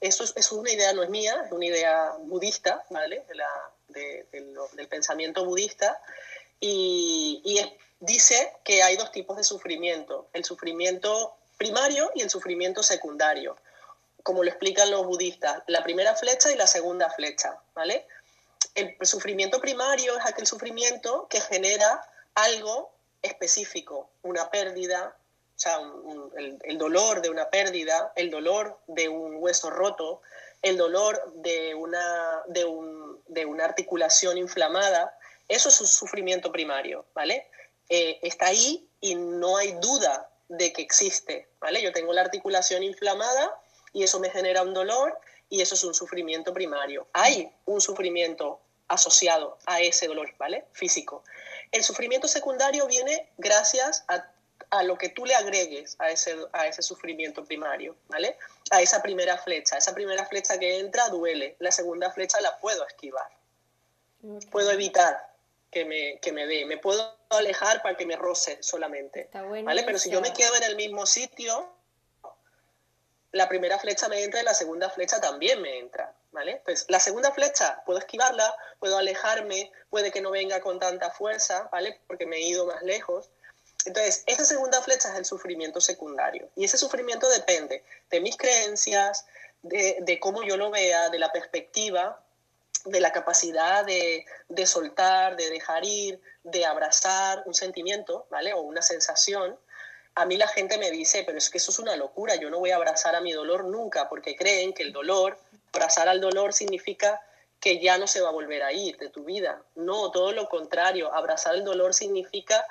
es 0.00 0.52
una 0.52 0.72
idea, 0.72 0.92
no 0.92 1.04
es 1.04 1.10
mía, 1.10 1.44
es 1.46 1.52
una 1.52 1.66
idea 1.66 2.14
budista, 2.22 2.84
¿vale? 2.90 3.24
del 3.88 4.88
pensamiento 4.88 5.44
budista. 5.44 6.00
Y, 6.60 7.40
y 7.44 7.58
dice 8.00 8.52
que 8.64 8.82
hay 8.82 8.96
dos 8.96 9.12
tipos 9.12 9.36
de 9.36 9.44
sufrimiento. 9.44 10.28
El 10.32 10.44
sufrimiento 10.44 11.36
primario 11.56 12.10
y 12.14 12.22
el 12.22 12.30
sufrimiento 12.30 12.82
secundario, 12.82 13.56
como 14.22 14.42
lo 14.42 14.50
explican 14.50 14.90
los 14.90 15.06
budistas, 15.06 15.62
la 15.66 15.82
primera 15.82 16.14
flecha 16.14 16.52
y 16.52 16.56
la 16.56 16.66
segunda 16.66 17.10
flecha, 17.10 17.58
¿vale? 17.74 18.06
El 18.74 18.96
sufrimiento 19.02 19.60
primario 19.60 20.16
es 20.16 20.24
aquel 20.24 20.46
sufrimiento 20.46 21.26
que 21.28 21.40
genera 21.40 22.08
algo 22.34 22.92
específico, 23.22 24.10
una 24.22 24.50
pérdida, 24.50 25.16
o 25.56 25.58
sea, 25.58 25.80
el, 26.62 26.78
dolor 26.78 27.20
de 27.20 27.30
una 27.30 27.50
pérdida, 27.50 28.12
el 28.14 28.30
dolor 28.30 28.78
de 28.86 29.08
un 29.08 29.36
hueso 29.42 29.70
roto, 29.70 30.22
el 30.62 30.76
dolor 30.76 31.32
de 31.34 31.74
una, 31.74 32.42
de, 32.46 33.44
una 33.44 33.64
articulación 33.64 34.38
inflamada, 34.38 35.18
eso 35.48 35.68
es 35.68 35.80
un 35.80 35.88
sufrimiento 35.88 36.52
primario, 36.52 37.06
¿vale? 37.14 37.48
Eh, 37.88 38.18
está 38.22 38.46
ahí 38.46 38.88
y 39.00 39.14
no 39.14 39.56
hay 39.56 39.72
duda 39.80 40.30
de 40.48 40.72
que 40.72 40.82
existe, 40.82 41.48
¿vale? 41.60 41.82
Yo 41.82 41.92
tengo 41.92 42.12
la 42.12 42.22
articulación 42.22 42.82
inflamada 42.82 43.60
y 43.92 44.02
eso 44.02 44.18
me 44.20 44.30
genera 44.30 44.62
un 44.62 44.74
dolor 44.74 45.18
y 45.48 45.62
eso 45.62 45.74
es 45.74 45.84
un 45.84 45.94
sufrimiento 45.94 46.52
primario. 46.52 47.06
Hay 47.12 47.50
un 47.66 47.80
sufrimiento 47.80 48.60
asociado 48.88 49.58
a 49.66 49.80
ese 49.80 50.06
dolor, 50.06 50.34
¿vale? 50.38 50.64
Físico. 50.72 51.22
El 51.72 51.84
sufrimiento 51.84 52.28
secundario 52.28 52.86
viene 52.86 53.30
gracias 53.36 54.04
a, 54.08 54.82
lo 54.82 54.98
que 54.98 55.08
tú 55.08 55.24
le 55.24 55.34
agregues 55.34 55.96
a 55.98 56.10
ese, 56.10 56.36
a 56.52 56.66
ese 56.66 56.82
sufrimiento 56.82 57.44
primario, 57.44 57.96
¿vale? 58.08 58.36
A 58.70 58.82
esa 58.82 59.02
primera 59.02 59.38
flecha. 59.38 59.76
Esa 59.76 59.94
primera 59.94 60.26
flecha 60.26 60.58
que 60.58 60.78
entra 60.78 61.08
duele. 61.08 61.56
La 61.58 61.70
segunda 61.70 62.10
flecha 62.10 62.40
la 62.40 62.58
puedo 62.58 62.86
esquivar. 62.86 63.30
Puedo 64.50 64.70
evitar 64.70 65.30
que 65.70 65.84
me, 65.84 66.18
que 66.20 66.32
me 66.32 66.46
dé. 66.46 66.64
Me 66.66 66.78
puedo 66.78 67.16
alejar 67.30 67.82
para 67.82 67.96
que 67.96 68.06
me 68.06 68.16
roce 68.16 68.62
solamente. 68.62 69.28
¿vale? 69.32 69.82
Pero 69.84 69.98
si 69.98 70.10
yo 70.10 70.20
me 70.20 70.32
quedo 70.32 70.54
en 70.56 70.62
el 70.64 70.76
mismo 70.76 71.06
sitio, 71.06 71.72
la 73.32 73.48
primera 73.48 73.78
flecha 73.78 74.08
me 74.08 74.22
entra 74.22 74.40
y 74.40 74.44
la 74.44 74.54
segunda 74.54 74.90
flecha 74.90 75.20
también 75.20 75.60
me 75.60 75.78
entra. 75.78 76.14
¿vale? 76.32 76.60
Pues 76.64 76.86
la 76.88 77.00
segunda 77.00 77.32
flecha 77.32 77.82
puedo 77.84 77.98
esquivarla, 77.98 78.54
puedo 78.78 78.96
alejarme, 78.98 79.70
puede 79.90 80.10
que 80.10 80.20
no 80.20 80.30
venga 80.30 80.60
con 80.60 80.78
tanta 80.78 81.10
fuerza, 81.10 81.68
¿vale? 81.72 82.00
Porque 82.06 82.26
me 82.26 82.36
he 82.36 82.42
ido 82.42 82.66
más 82.66 82.82
lejos. 82.82 83.30
Entonces, 83.84 84.24
esa 84.26 84.44
segunda 84.44 84.82
flecha 84.82 85.10
es 85.12 85.18
el 85.18 85.24
sufrimiento 85.24 85.80
secundario. 85.80 86.48
Y 86.56 86.64
ese 86.64 86.76
sufrimiento 86.76 87.28
depende 87.28 87.84
de 88.10 88.20
mis 88.20 88.36
creencias, 88.36 89.26
de, 89.62 89.98
de 90.00 90.20
cómo 90.20 90.42
yo 90.42 90.56
lo 90.56 90.70
vea, 90.70 91.08
de 91.08 91.18
la 91.18 91.32
perspectiva 91.32 92.22
de 92.90 93.00
la 93.00 93.12
capacidad 93.12 93.84
de, 93.84 94.24
soltar, 94.66 95.36
de 95.36 95.50
dejar 95.50 95.84
ir, 95.84 96.20
de 96.42 96.66
abrazar 96.66 97.42
un 97.46 97.54
sentimiento, 97.54 98.26
¿vale? 98.30 98.52
O 98.54 98.60
una 98.60 98.82
sensación. 98.82 99.58
A 100.14 100.26
mí 100.26 100.36
la 100.36 100.48
gente 100.48 100.78
me 100.78 100.90
dice, 100.90 101.22
pero 101.24 101.38
es 101.38 101.50
que 101.50 101.58
eso 101.58 101.70
es 101.70 101.78
una 101.78 101.96
locura, 101.96 102.36
yo 102.36 102.50
no 102.50 102.58
voy 102.58 102.70
a 102.70 102.76
abrazar 102.76 103.14
a 103.14 103.20
mi 103.20 103.32
dolor 103.32 103.64
nunca, 103.64 104.08
porque 104.08 104.36
creen 104.36 104.72
que 104.72 104.82
el 104.82 104.92
dolor, 104.92 105.38
abrazar 105.72 106.08
al 106.08 106.20
dolor 106.20 106.52
significa 106.52 107.20
que 107.60 107.80
ya 107.80 107.98
no 107.98 108.06
se 108.06 108.20
va 108.20 108.28
a 108.28 108.32
volver 108.32 108.62
a 108.62 108.72
ir 108.72 108.96
de 108.98 109.10
tu 109.10 109.24
vida. 109.24 109.62
No, 109.74 110.10
todo 110.10 110.32
lo 110.32 110.48
contrario, 110.48 111.12
abrazar 111.12 111.54
el 111.54 111.64
dolor 111.64 111.94
significa 111.94 112.64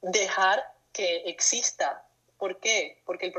dejar 0.00 0.64
que 0.92 1.22
exista. 1.26 2.04
¿Por 2.38 2.58
qué? 2.58 3.00
Porque 3.04 3.26
el 3.26 3.34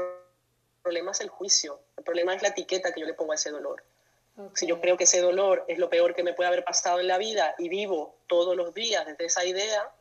problema 0.82 1.12
es 1.12 1.22
el 1.22 1.30
juicio, 1.30 1.80
el 1.98 2.04
problema 2.04 2.34
es 2.34 2.42
la 2.42 2.50
etiqueta 2.50 2.94
que 2.94 3.02
yo 3.02 3.06
le 3.06 3.14
pongo 3.14 3.34
a 3.34 3.36
ese 3.36 3.52
dolor. 3.52 3.84
Si 4.56 4.66
yo 4.66 4.82
creo 4.82 4.98
que 4.98 5.04
ese 5.04 5.22
dolor 5.22 5.64
es 5.68 5.78
lo 5.78 5.90
peor 5.90 6.16
que 6.16 6.24
me 6.24 6.34
puede 6.34 6.48
haber 6.48 6.64
pasado 6.64 7.00
en 7.00 7.08
la 7.08 7.20
vida 7.20 7.54
y 7.60 7.70
vivo 7.70 8.16
todos 8.28 8.56
los 8.56 8.74
días 8.74 9.06
desde 9.06 9.26
esa 9.26 9.46
idea, 9.46 9.92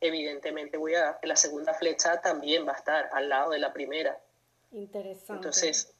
evidentemente 0.00 0.76
voy 0.76 0.94
a 0.94 1.18
la 1.22 1.34
segunda 1.34 1.74
flecha 1.74 2.20
también 2.20 2.66
va 2.66 2.72
a 2.72 2.76
estar 2.76 3.10
al 3.12 3.28
lado 3.28 3.50
de 3.50 3.58
la 3.58 3.72
primera. 3.72 4.20
Interesante. 4.70 5.32
Entonces, 5.32 5.92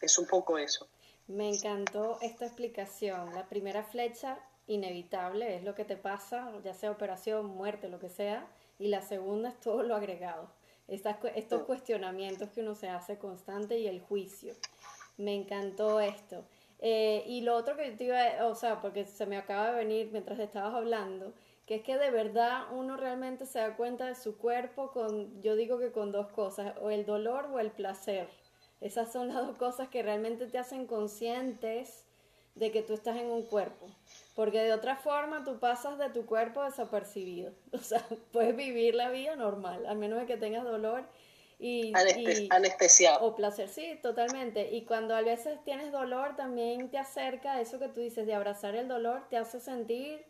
es 0.00 0.18
un 0.18 0.26
poco 0.26 0.56
eso. 0.58 0.88
Me 1.26 1.48
encantó 1.48 2.18
esta 2.22 2.46
explicación. 2.46 3.34
La 3.34 3.48
primera 3.48 3.84
flecha, 3.84 4.38
inevitable, 4.66 5.56
es 5.56 5.62
lo 5.62 5.74
que 5.74 5.84
te 5.84 5.96
pasa, 5.96 6.50
ya 6.64 6.74
sea 6.74 6.90
operación, 6.90 7.46
muerte, 7.46 7.88
lo 7.88 7.98
que 7.98 8.08
sea. 8.08 8.46
Y 8.78 8.88
la 8.88 9.02
segunda 9.02 9.50
es 9.50 9.60
todo 9.60 9.82
lo 9.82 9.94
agregado. 9.94 10.50
estos 10.88 11.62
mm. 11.62 11.64
cuestionamientos 11.64 12.48
que 12.50 12.62
uno 12.62 12.74
se 12.74 12.88
hace 12.88 13.18
constante 13.18 13.78
y 13.78 13.86
el 13.86 14.00
juicio. 14.00 14.54
Me 15.18 15.34
encantó 15.34 16.00
esto. 16.00 16.44
Eh, 16.82 17.24
y 17.26 17.42
lo 17.42 17.56
otro 17.56 17.76
que 17.76 17.90
te 17.92 18.04
iba, 18.04 18.46
o 18.46 18.54
sea, 18.54 18.80
porque 18.80 19.04
se 19.04 19.26
me 19.26 19.36
acaba 19.36 19.70
de 19.70 19.76
venir 19.76 20.08
mientras 20.12 20.38
estabas 20.38 20.74
hablando, 20.74 21.34
que 21.66 21.76
es 21.76 21.82
que 21.82 21.98
de 21.98 22.10
verdad 22.10 22.64
uno 22.72 22.96
realmente 22.96 23.44
se 23.46 23.58
da 23.58 23.76
cuenta 23.76 24.06
de 24.06 24.14
su 24.14 24.38
cuerpo 24.38 24.90
con, 24.90 25.42
yo 25.42 25.56
digo 25.56 25.78
que 25.78 25.92
con 25.92 26.10
dos 26.10 26.28
cosas, 26.28 26.74
o 26.80 26.90
el 26.90 27.04
dolor 27.04 27.46
o 27.52 27.60
el 27.60 27.70
placer. 27.70 28.28
Esas 28.80 29.12
son 29.12 29.28
las 29.28 29.36
dos 29.46 29.56
cosas 29.56 29.88
que 29.88 30.02
realmente 30.02 30.46
te 30.46 30.56
hacen 30.56 30.86
conscientes 30.86 32.06
de 32.54 32.70
que 32.70 32.82
tú 32.82 32.94
estás 32.94 33.16
en 33.18 33.26
un 33.26 33.42
cuerpo. 33.42 33.86
Porque 34.34 34.60
de 34.60 34.72
otra 34.72 34.96
forma 34.96 35.44
tú 35.44 35.58
pasas 35.58 35.98
de 35.98 36.08
tu 36.08 36.24
cuerpo 36.24 36.62
desapercibido. 36.64 37.52
O 37.72 37.78
sea, 37.78 38.04
puedes 38.32 38.56
vivir 38.56 38.94
la 38.94 39.10
vida 39.10 39.36
normal, 39.36 39.84
al 39.86 39.98
menos 39.98 40.18
de 40.18 40.26
que 40.26 40.38
tengas 40.38 40.64
dolor 40.64 41.04
y, 41.60 41.92
anestesiado. 42.50 43.26
O 43.26 43.34
placer, 43.34 43.68
sí, 43.68 43.98
totalmente. 44.02 44.70
Y 44.72 44.86
cuando 44.86 45.14
a 45.14 45.20
veces 45.20 45.62
tienes 45.62 45.92
dolor, 45.92 46.34
también 46.34 46.90
te 46.90 46.96
acerca 46.96 47.52
a 47.52 47.60
eso 47.60 47.78
que 47.78 47.88
tú 47.88 48.00
dices 48.00 48.26
de 48.26 48.34
abrazar 48.34 48.74
el 48.74 48.88
dolor, 48.88 49.28
te 49.28 49.36
hace 49.36 49.60
sentir, 49.60 50.24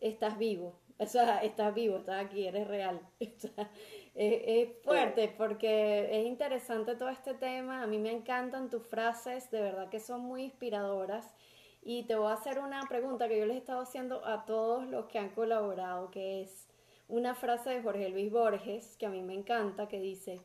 estás 0.00 0.38
vivo. 0.38 0.78
O 0.98 1.06
sea, 1.06 1.38
estás 1.38 1.74
vivo, 1.74 1.96
estás 1.96 2.24
aquí, 2.24 2.46
eres 2.46 2.68
real. 2.68 3.00
es 4.14 4.68
fuerte 4.84 5.34
porque 5.36 6.20
es 6.20 6.26
interesante 6.26 6.94
todo 6.94 7.08
este 7.08 7.34
tema. 7.34 7.82
A 7.82 7.86
mí 7.86 7.98
me 7.98 8.12
encantan 8.12 8.70
tus 8.70 8.86
frases, 8.86 9.50
de 9.50 9.62
verdad 9.62 9.88
que 9.88 9.98
son 9.98 10.20
muy 10.20 10.44
inspiradoras. 10.44 11.34
Y 11.82 12.04
te 12.04 12.14
voy 12.14 12.28
a 12.28 12.34
hacer 12.34 12.58
una 12.58 12.82
pregunta 12.88 13.26
que 13.26 13.38
yo 13.38 13.46
les 13.46 13.56
he 13.56 13.58
estado 13.58 13.80
haciendo 13.80 14.24
a 14.24 14.44
todos 14.44 14.86
los 14.86 15.06
que 15.06 15.18
han 15.18 15.30
colaborado, 15.30 16.10
que 16.10 16.42
es 16.42 16.68
una 17.08 17.34
frase 17.34 17.70
de 17.70 17.82
Jorge 17.82 18.10
Luis 18.10 18.30
Borges, 18.30 18.96
que 18.98 19.06
a 19.06 19.10
mí 19.10 19.22
me 19.22 19.34
encanta, 19.34 19.88
que 19.88 19.98
dice, 19.98 20.40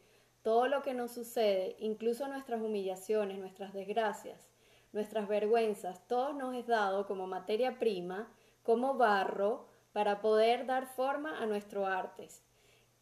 todo 0.46 0.68
lo 0.68 0.84
que 0.84 0.94
nos 0.94 1.12
sucede, 1.12 1.76
incluso 1.80 2.28
nuestras 2.28 2.62
humillaciones, 2.62 3.40
nuestras 3.40 3.74
desgracias, 3.74 4.48
nuestras 4.94 5.28
vergüenzas, 5.28 6.08
todo 6.08 6.34
nos 6.34 6.54
es 6.54 6.68
dado 6.68 7.08
como 7.08 7.26
materia 7.26 7.80
prima, 7.80 8.32
como 8.62 8.94
barro, 8.94 9.66
para 9.92 10.22
poder 10.22 10.68
dar 10.68 10.86
forma 10.86 11.40
a 11.40 11.48
nuestro 11.48 11.88
arte. 11.88 12.30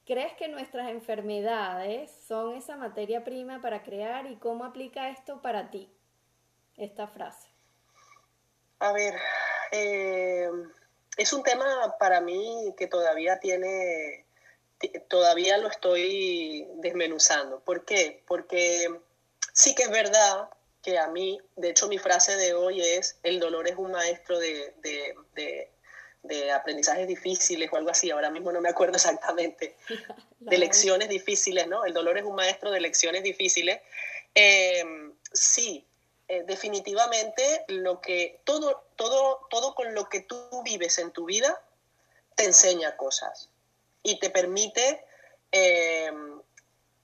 ¿Crees 0.05 0.31
que 0.37 0.47
nuestras 0.47 0.89
enfermedades 0.89 2.11
son 2.11 2.55
esa 2.55 2.77
materia 2.77 3.25
prima 3.25 3.59
para 3.59 3.83
crear 3.83 4.25
y 4.25 4.37
cómo 4.37 4.63
aplica 4.63 5.09
esto 5.09 5.41
para 5.41 5.69
ti, 5.69 5.91
esta 6.77 7.07
frase? 7.07 7.49
A 8.79 8.93
ver, 8.93 9.15
eh, 9.73 10.49
es 11.17 11.33
un 11.33 11.43
tema 11.43 11.65
para 11.99 12.21
mí 12.21 12.73
que 12.77 12.87
todavía 12.87 13.37
tiene, 13.41 14.27
todavía 15.07 15.57
lo 15.57 15.67
estoy 15.67 16.67
desmenuzando. 16.75 17.59
¿Por 17.61 17.85
qué? 17.85 18.23
Porque 18.27 18.87
sí 19.53 19.75
que 19.75 19.83
es 19.83 19.91
verdad 19.91 20.49
que 20.81 20.97
a 20.99 21.07
mí, 21.07 21.39
de 21.55 21.69
hecho 21.69 21.87
mi 21.87 21.97
frase 21.97 22.35
de 22.35 22.53
hoy 22.53 22.81
es, 22.81 23.17
el 23.23 23.39
dolor 23.39 23.67
es 23.67 23.77
un 23.77 23.91
maestro 23.91 24.37
de, 24.39 24.73
de, 24.81 26.51
aprendizajes 26.51 27.07
difíciles 27.07 27.69
o 27.71 27.75
algo 27.77 27.89
así, 27.89 28.11
ahora 28.11 28.29
mismo 28.29 28.51
no 28.51 28.61
me 28.61 28.69
acuerdo 28.69 28.95
exactamente, 28.95 29.75
de 30.39 30.57
lecciones 30.57 31.09
difíciles, 31.09 31.67
¿no? 31.67 31.85
El 31.85 31.93
dolor 31.93 32.17
es 32.17 32.23
un 32.23 32.35
maestro 32.35 32.71
de 32.71 32.81
lecciones 32.81 33.23
difíciles. 33.23 33.81
Eh, 34.35 34.83
sí, 35.31 35.85
eh, 36.27 36.43
definitivamente 36.45 37.65
lo 37.67 38.01
que 38.01 38.41
todo, 38.43 38.85
todo, 38.95 39.47
todo 39.49 39.75
con 39.75 39.93
lo 39.93 40.09
que 40.09 40.21
tú 40.21 40.37
vives 40.63 40.97
en 40.97 41.11
tu 41.11 41.25
vida 41.25 41.61
te 42.35 42.45
enseña 42.45 42.97
cosas 42.97 43.49
y 44.03 44.19
te 44.19 44.29
permite 44.29 45.03
eh, 45.51 46.11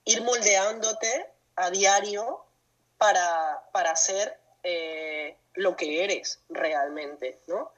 ir 0.05 0.21
moldeándote 0.21 1.25
a 1.55 1.71
diario 1.71 2.45
para, 2.97 3.63
para 3.71 3.95
ser 3.95 4.37
eh, 4.63 5.35
lo 5.53 5.75
que 5.75 6.03
eres 6.03 6.39
realmente, 6.49 7.39
¿no? 7.47 7.71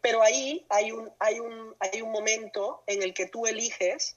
pero 0.00 0.22
ahí 0.22 0.64
hay 0.68 0.92
un, 0.92 1.12
hay, 1.18 1.40
un, 1.40 1.74
hay 1.80 2.00
un 2.00 2.12
momento 2.12 2.84
en 2.86 3.02
el 3.02 3.12
que 3.12 3.26
tú 3.26 3.44
eliges 3.44 4.16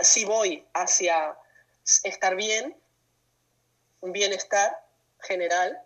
si 0.00 0.24
voy 0.24 0.64
hacia 0.74 1.36
estar 2.04 2.36
bien 2.36 2.76
un 4.00 4.12
bienestar 4.12 4.84
general 5.20 5.80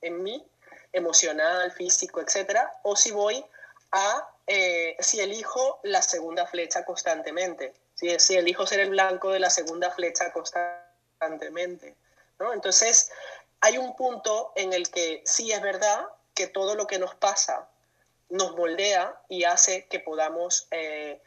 en 0.00 0.22
mí, 0.22 0.46
emocional, 0.92 1.72
físico, 1.72 2.20
etcétera, 2.20 2.72
o 2.82 2.96
si 2.96 3.10
voy 3.10 3.44
a, 3.92 4.28
eh, 4.46 4.96
si 5.00 5.20
elijo 5.20 5.80
la 5.82 6.02
segunda 6.02 6.46
flecha 6.46 6.84
constantemente, 6.84 7.74
si, 7.94 8.34
elijo 8.34 8.66
ser 8.66 8.80
el 8.80 8.90
blanco 8.90 9.30
de 9.30 9.40
la 9.40 9.50
segunda 9.50 9.90
flecha 9.90 10.32
constantemente, 10.32 11.96
¿no? 12.38 12.52
Entonces, 12.52 13.10
hay 13.60 13.78
un 13.78 13.96
punto 13.96 14.52
en 14.54 14.72
el 14.72 14.90
que 14.90 15.22
sí 15.24 15.52
es 15.52 15.62
verdad 15.62 16.06
que 16.34 16.46
todo 16.46 16.74
lo 16.74 16.86
que 16.86 16.98
nos 16.98 17.14
pasa 17.14 17.68
nos 18.28 18.56
moldea 18.56 19.20
y 19.28 19.44
hace 19.44 19.86
que 19.86 20.00
podamos 20.00 20.68
eh, 20.70 21.20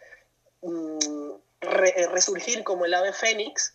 mm, 0.61 1.33
resurgir 1.61 2.63
como 2.63 2.85
el 2.85 2.93
ave 2.93 3.13
fénix 3.13 3.73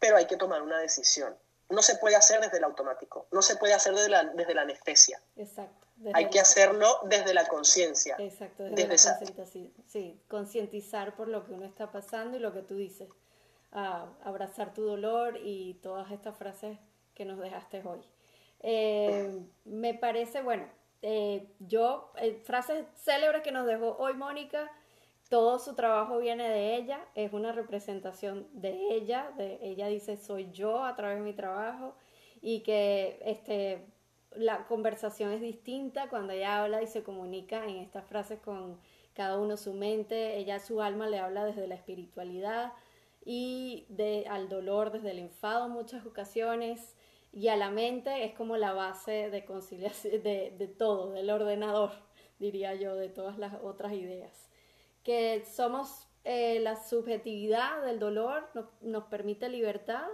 pero 0.00 0.16
hay 0.16 0.26
que 0.26 0.36
tomar 0.36 0.62
una 0.62 0.78
decisión. 0.78 1.36
No 1.70 1.82
se 1.82 1.96
puede 1.96 2.16
hacer 2.16 2.40
desde 2.40 2.58
el 2.58 2.64
automático, 2.64 3.26
no 3.32 3.42
se 3.42 3.56
puede 3.56 3.74
hacer 3.74 3.94
desde 3.94 4.08
la, 4.08 4.24
desde 4.24 4.54
la 4.54 4.62
anestesia. 4.62 5.20
Exacto. 5.36 5.86
Hay 6.14 6.30
que 6.30 6.40
hacerlo 6.40 7.00
desde 7.04 7.34
la 7.34 7.46
conciencia. 7.46 8.16
Exacto, 8.18 8.64
desde, 8.64 8.88
la 8.88 9.46
Sí, 9.86 10.22
concientizar 10.28 11.14
por 11.14 11.28
lo 11.28 11.44
que 11.44 11.52
uno 11.52 11.66
está 11.66 11.92
pasando 11.92 12.36
y 12.36 12.40
lo 12.40 12.52
que 12.52 12.62
tú 12.62 12.76
dices. 12.76 13.08
abrazar 13.70 14.72
tu 14.72 14.82
dolor 14.82 15.38
y 15.42 15.74
todas 15.82 16.10
estas 16.10 16.36
frases 16.36 16.78
que 17.14 17.24
nos 17.24 17.38
dejaste 17.38 17.82
hoy. 17.86 18.00
Eh, 18.60 19.42
me 19.64 19.94
parece, 19.94 20.42
bueno, 20.42 20.66
eh, 21.02 21.54
yo, 21.60 22.12
eh, 22.16 22.40
frases 22.44 22.84
célebres 22.96 23.42
que 23.42 23.52
nos 23.52 23.66
dejó 23.66 23.96
hoy 23.98 24.14
Mónica, 24.14 24.70
todo 25.30 25.60
su 25.60 25.74
trabajo 25.74 26.18
viene 26.18 26.48
de 26.48 26.74
ella, 26.74 27.06
es 27.14 27.32
una 27.32 27.52
representación 27.52 28.48
de 28.52 28.94
ella, 28.94 29.32
de 29.38 29.60
ella 29.62 29.86
dice 29.86 30.16
soy 30.16 30.50
yo 30.50 30.84
a 30.84 30.96
través 30.96 31.18
de 31.18 31.24
mi 31.24 31.32
trabajo 31.32 31.94
y 32.42 32.64
que 32.64 33.20
este, 33.24 33.86
la 34.34 34.66
conversación 34.66 35.30
es 35.30 35.40
distinta 35.40 36.08
cuando 36.10 36.32
ella 36.32 36.60
habla 36.60 36.82
y 36.82 36.88
se 36.88 37.04
comunica 37.04 37.64
en 37.64 37.76
estas 37.76 38.04
frases 38.06 38.40
con 38.40 38.80
cada 39.14 39.38
uno 39.38 39.56
su 39.56 39.72
mente, 39.72 40.36
ella 40.36 40.58
su 40.58 40.82
alma 40.82 41.08
le 41.08 41.20
habla 41.20 41.44
desde 41.44 41.68
la 41.68 41.76
espiritualidad 41.76 42.72
y 43.24 43.86
de, 43.88 44.26
al 44.28 44.48
dolor 44.48 44.90
desde 44.90 45.12
el 45.12 45.20
enfado 45.20 45.66
en 45.66 45.72
muchas 45.72 46.04
ocasiones 46.06 46.96
y 47.32 47.46
a 47.46 47.56
la 47.56 47.70
mente 47.70 48.24
es 48.24 48.34
como 48.34 48.56
la 48.56 48.72
base 48.72 49.30
de 49.30 49.44
conciliación 49.44 50.24
de, 50.24 50.56
de 50.58 50.66
todo, 50.66 51.12
del 51.12 51.30
ordenador, 51.30 51.92
diría 52.40 52.74
yo, 52.74 52.96
de 52.96 53.08
todas 53.08 53.38
las 53.38 53.54
otras 53.62 53.92
ideas 53.92 54.49
que 55.10 55.44
somos 55.44 56.06
eh, 56.22 56.60
la 56.60 56.76
subjetividad 56.76 57.82
del 57.82 57.98
dolor, 57.98 58.48
nos 58.80 59.04
permite 59.06 59.48
libertad 59.48 60.06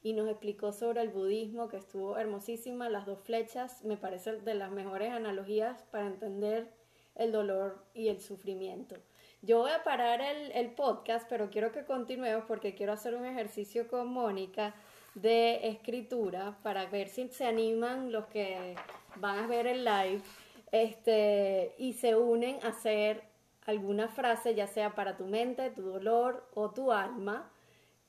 y 0.00 0.12
nos 0.12 0.28
explicó 0.28 0.72
sobre 0.72 1.00
el 1.00 1.08
budismo, 1.08 1.68
que 1.68 1.78
estuvo 1.78 2.16
hermosísima, 2.18 2.88
las 2.88 3.04
dos 3.04 3.18
flechas, 3.18 3.82
me 3.82 3.96
parece 3.96 4.36
de 4.42 4.54
las 4.54 4.70
mejores 4.70 5.10
analogías 5.10 5.82
para 5.90 6.06
entender 6.06 6.70
el 7.16 7.32
dolor 7.32 7.84
y 7.94 8.06
el 8.06 8.20
sufrimiento. 8.20 8.94
Yo 9.42 9.58
voy 9.58 9.72
a 9.72 9.82
parar 9.82 10.20
el, 10.20 10.52
el 10.52 10.70
podcast, 10.70 11.28
pero 11.28 11.50
quiero 11.50 11.72
que 11.72 11.84
continuemos 11.84 12.44
porque 12.46 12.76
quiero 12.76 12.92
hacer 12.92 13.16
un 13.16 13.26
ejercicio 13.26 13.88
con 13.88 14.06
Mónica 14.06 14.72
de 15.16 15.66
escritura 15.66 16.60
para 16.62 16.86
ver 16.86 17.08
si 17.08 17.26
se 17.26 17.44
animan 17.44 18.12
los 18.12 18.26
que 18.26 18.76
van 19.16 19.40
a 19.40 19.46
ver 19.48 19.66
el 19.66 19.84
live 19.84 20.22
este, 20.70 21.74
y 21.76 21.94
se 21.94 22.14
unen 22.14 22.60
a 22.62 22.68
hacer 22.68 23.33
alguna 23.64 24.08
frase, 24.08 24.54
ya 24.54 24.66
sea 24.66 24.94
para 24.94 25.16
tu 25.16 25.26
mente, 25.26 25.70
tu 25.70 25.82
dolor 25.82 26.48
o 26.54 26.70
tu 26.70 26.92
alma, 26.92 27.50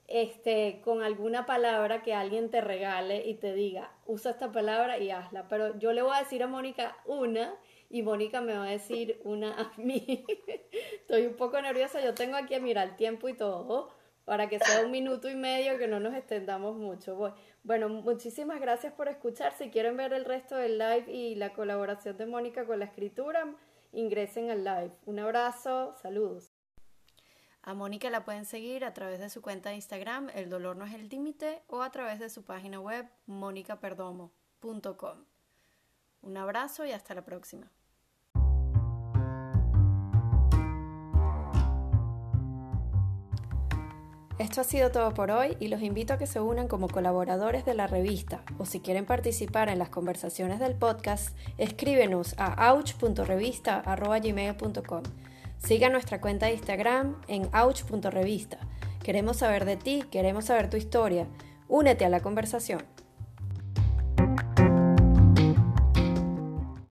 este, 0.08 0.82
con 0.84 1.02
alguna 1.02 1.46
palabra 1.46 2.04
que 2.04 2.14
alguien 2.14 2.50
te 2.52 2.62
regale 2.62 3.28
y 3.28 3.36
te 3.36 3.54
diga, 3.54 3.92
usa 4.06 4.32
esta 4.32 4.52
palabra 4.52 4.98
y 5.00 5.10
hazla. 5.12 5.48
Pero 5.48 5.78
yo 5.80 5.94
le 5.94 6.02
voy 6.02 6.16
a 6.16 6.20
decir 6.20 6.44
a 6.44 6.48
Mónica 6.48 6.98
una 7.06 7.56
y 7.90 8.04
Mónica 8.04 8.42
me 8.42 8.58
va 8.58 8.66
a 8.66 8.70
decir 8.70 9.20
una 9.24 9.54
a 9.60 9.72
mí. 9.78 10.26
Estoy 10.94 11.26
un 11.26 11.36
poco 11.36 11.62
nerviosa, 11.62 12.02
yo 12.02 12.14
tengo 12.14 12.36
aquí 12.36 12.54
a 12.54 12.60
mirar 12.60 12.90
el 12.90 12.96
tiempo 12.96 13.30
y 13.30 13.34
todo 13.34 13.90
para 14.26 14.50
que 14.50 14.60
sea 14.60 14.84
un 14.84 14.92
minuto 14.92 15.30
y 15.30 15.36
medio 15.36 15.78
que 15.78 15.88
no 15.88 16.00
nos 16.00 16.16
extendamos 16.16 16.76
mucho. 16.76 17.34
Bueno, 17.64 17.90
muchísimas 17.90 18.60
gracias 18.60 18.92
por 18.94 19.08
escuchar. 19.08 19.54
Si 19.54 19.70
quieren 19.70 19.96
ver 19.98 20.14
el 20.14 20.26
resto 20.26 20.56
del 20.56 20.80
live 20.80 21.06
y 21.12 21.36
la 21.36 21.54
colaboración 21.54 22.18
de 22.18 22.26
Mónica 22.26 22.66
con 22.66 22.80
la 22.80 22.86
escritura, 22.86 23.56
ingresen 23.96 24.52
al 24.52 24.64
live. 24.64 24.92
Un 25.06 25.20
abrazo, 25.20 25.96
saludos. 26.02 26.52
A 27.64 27.74
Mónica 27.74 28.12
la 28.12 28.26
pueden 28.26 28.46
seguir 28.46 28.86
a 28.86 28.94
través 28.94 29.20
de 29.20 29.30
su 29.30 29.42
cuenta 29.42 29.70
de 29.70 29.76
Instagram, 29.76 30.30
El 30.36 30.50
Dolor 30.50 30.78
No 30.78 30.86
es 30.86 30.94
el 30.94 31.10
Límite, 31.10 31.64
o 31.68 31.82
a 31.82 31.92
través 31.92 32.20
de 32.20 32.30
su 32.30 32.44
página 32.44 32.80
web, 32.80 33.10
monicaperdomo.com. 33.26 35.26
Un 36.22 36.38
abrazo 36.38 36.86
y 36.86 36.92
hasta 36.92 37.16
la 37.16 37.26
próxima. 37.26 37.72
Esto 44.38 44.60
ha 44.60 44.66
sido 44.66 44.92
todo 44.92 45.14
por 45.14 45.32
hoy 45.32 45.56
y 45.62 45.70
los 45.70 45.82
invito 45.82 46.14
a 46.14 46.18
que 46.18 46.28
se 46.28 46.42
unan 46.42 46.68
como 46.68 46.90
colaboradores 46.90 47.64
de 47.64 47.74
la 47.74 47.88
revista 47.88 48.44
o 48.58 48.66
si 48.66 48.82
quieren 48.82 49.06
participar 49.06 49.70
en 49.70 49.80
las 49.80 49.88
conversaciones 49.88 50.60
del 50.60 50.76
podcast, 50.76 51.34
escríbenos 51.58 52.36
a 52.38 52.74
ouch.revista.gmail.com. 52.74 55.04
Siga 55.58 55.90
nuestra 55.90 56.20
cuenta 56.20 56.48
de 56.48 56.54
Instagram 56.54 57.16
en 57.30 57.50
ouch.revista. 57.56 58.58
Queremos 59.02 59.38
saber 59.38 59.64
de 59.64 59.78
ti, 59.78 60.04
queremos 60.12 60.44
saber 60.46 60.70
tu 60.70 60.76
historia. 60.76 61.28
Únete 61.70 62.04
a 62.04 62.10
la 62.10 62.20
conversación. 62.20 62.84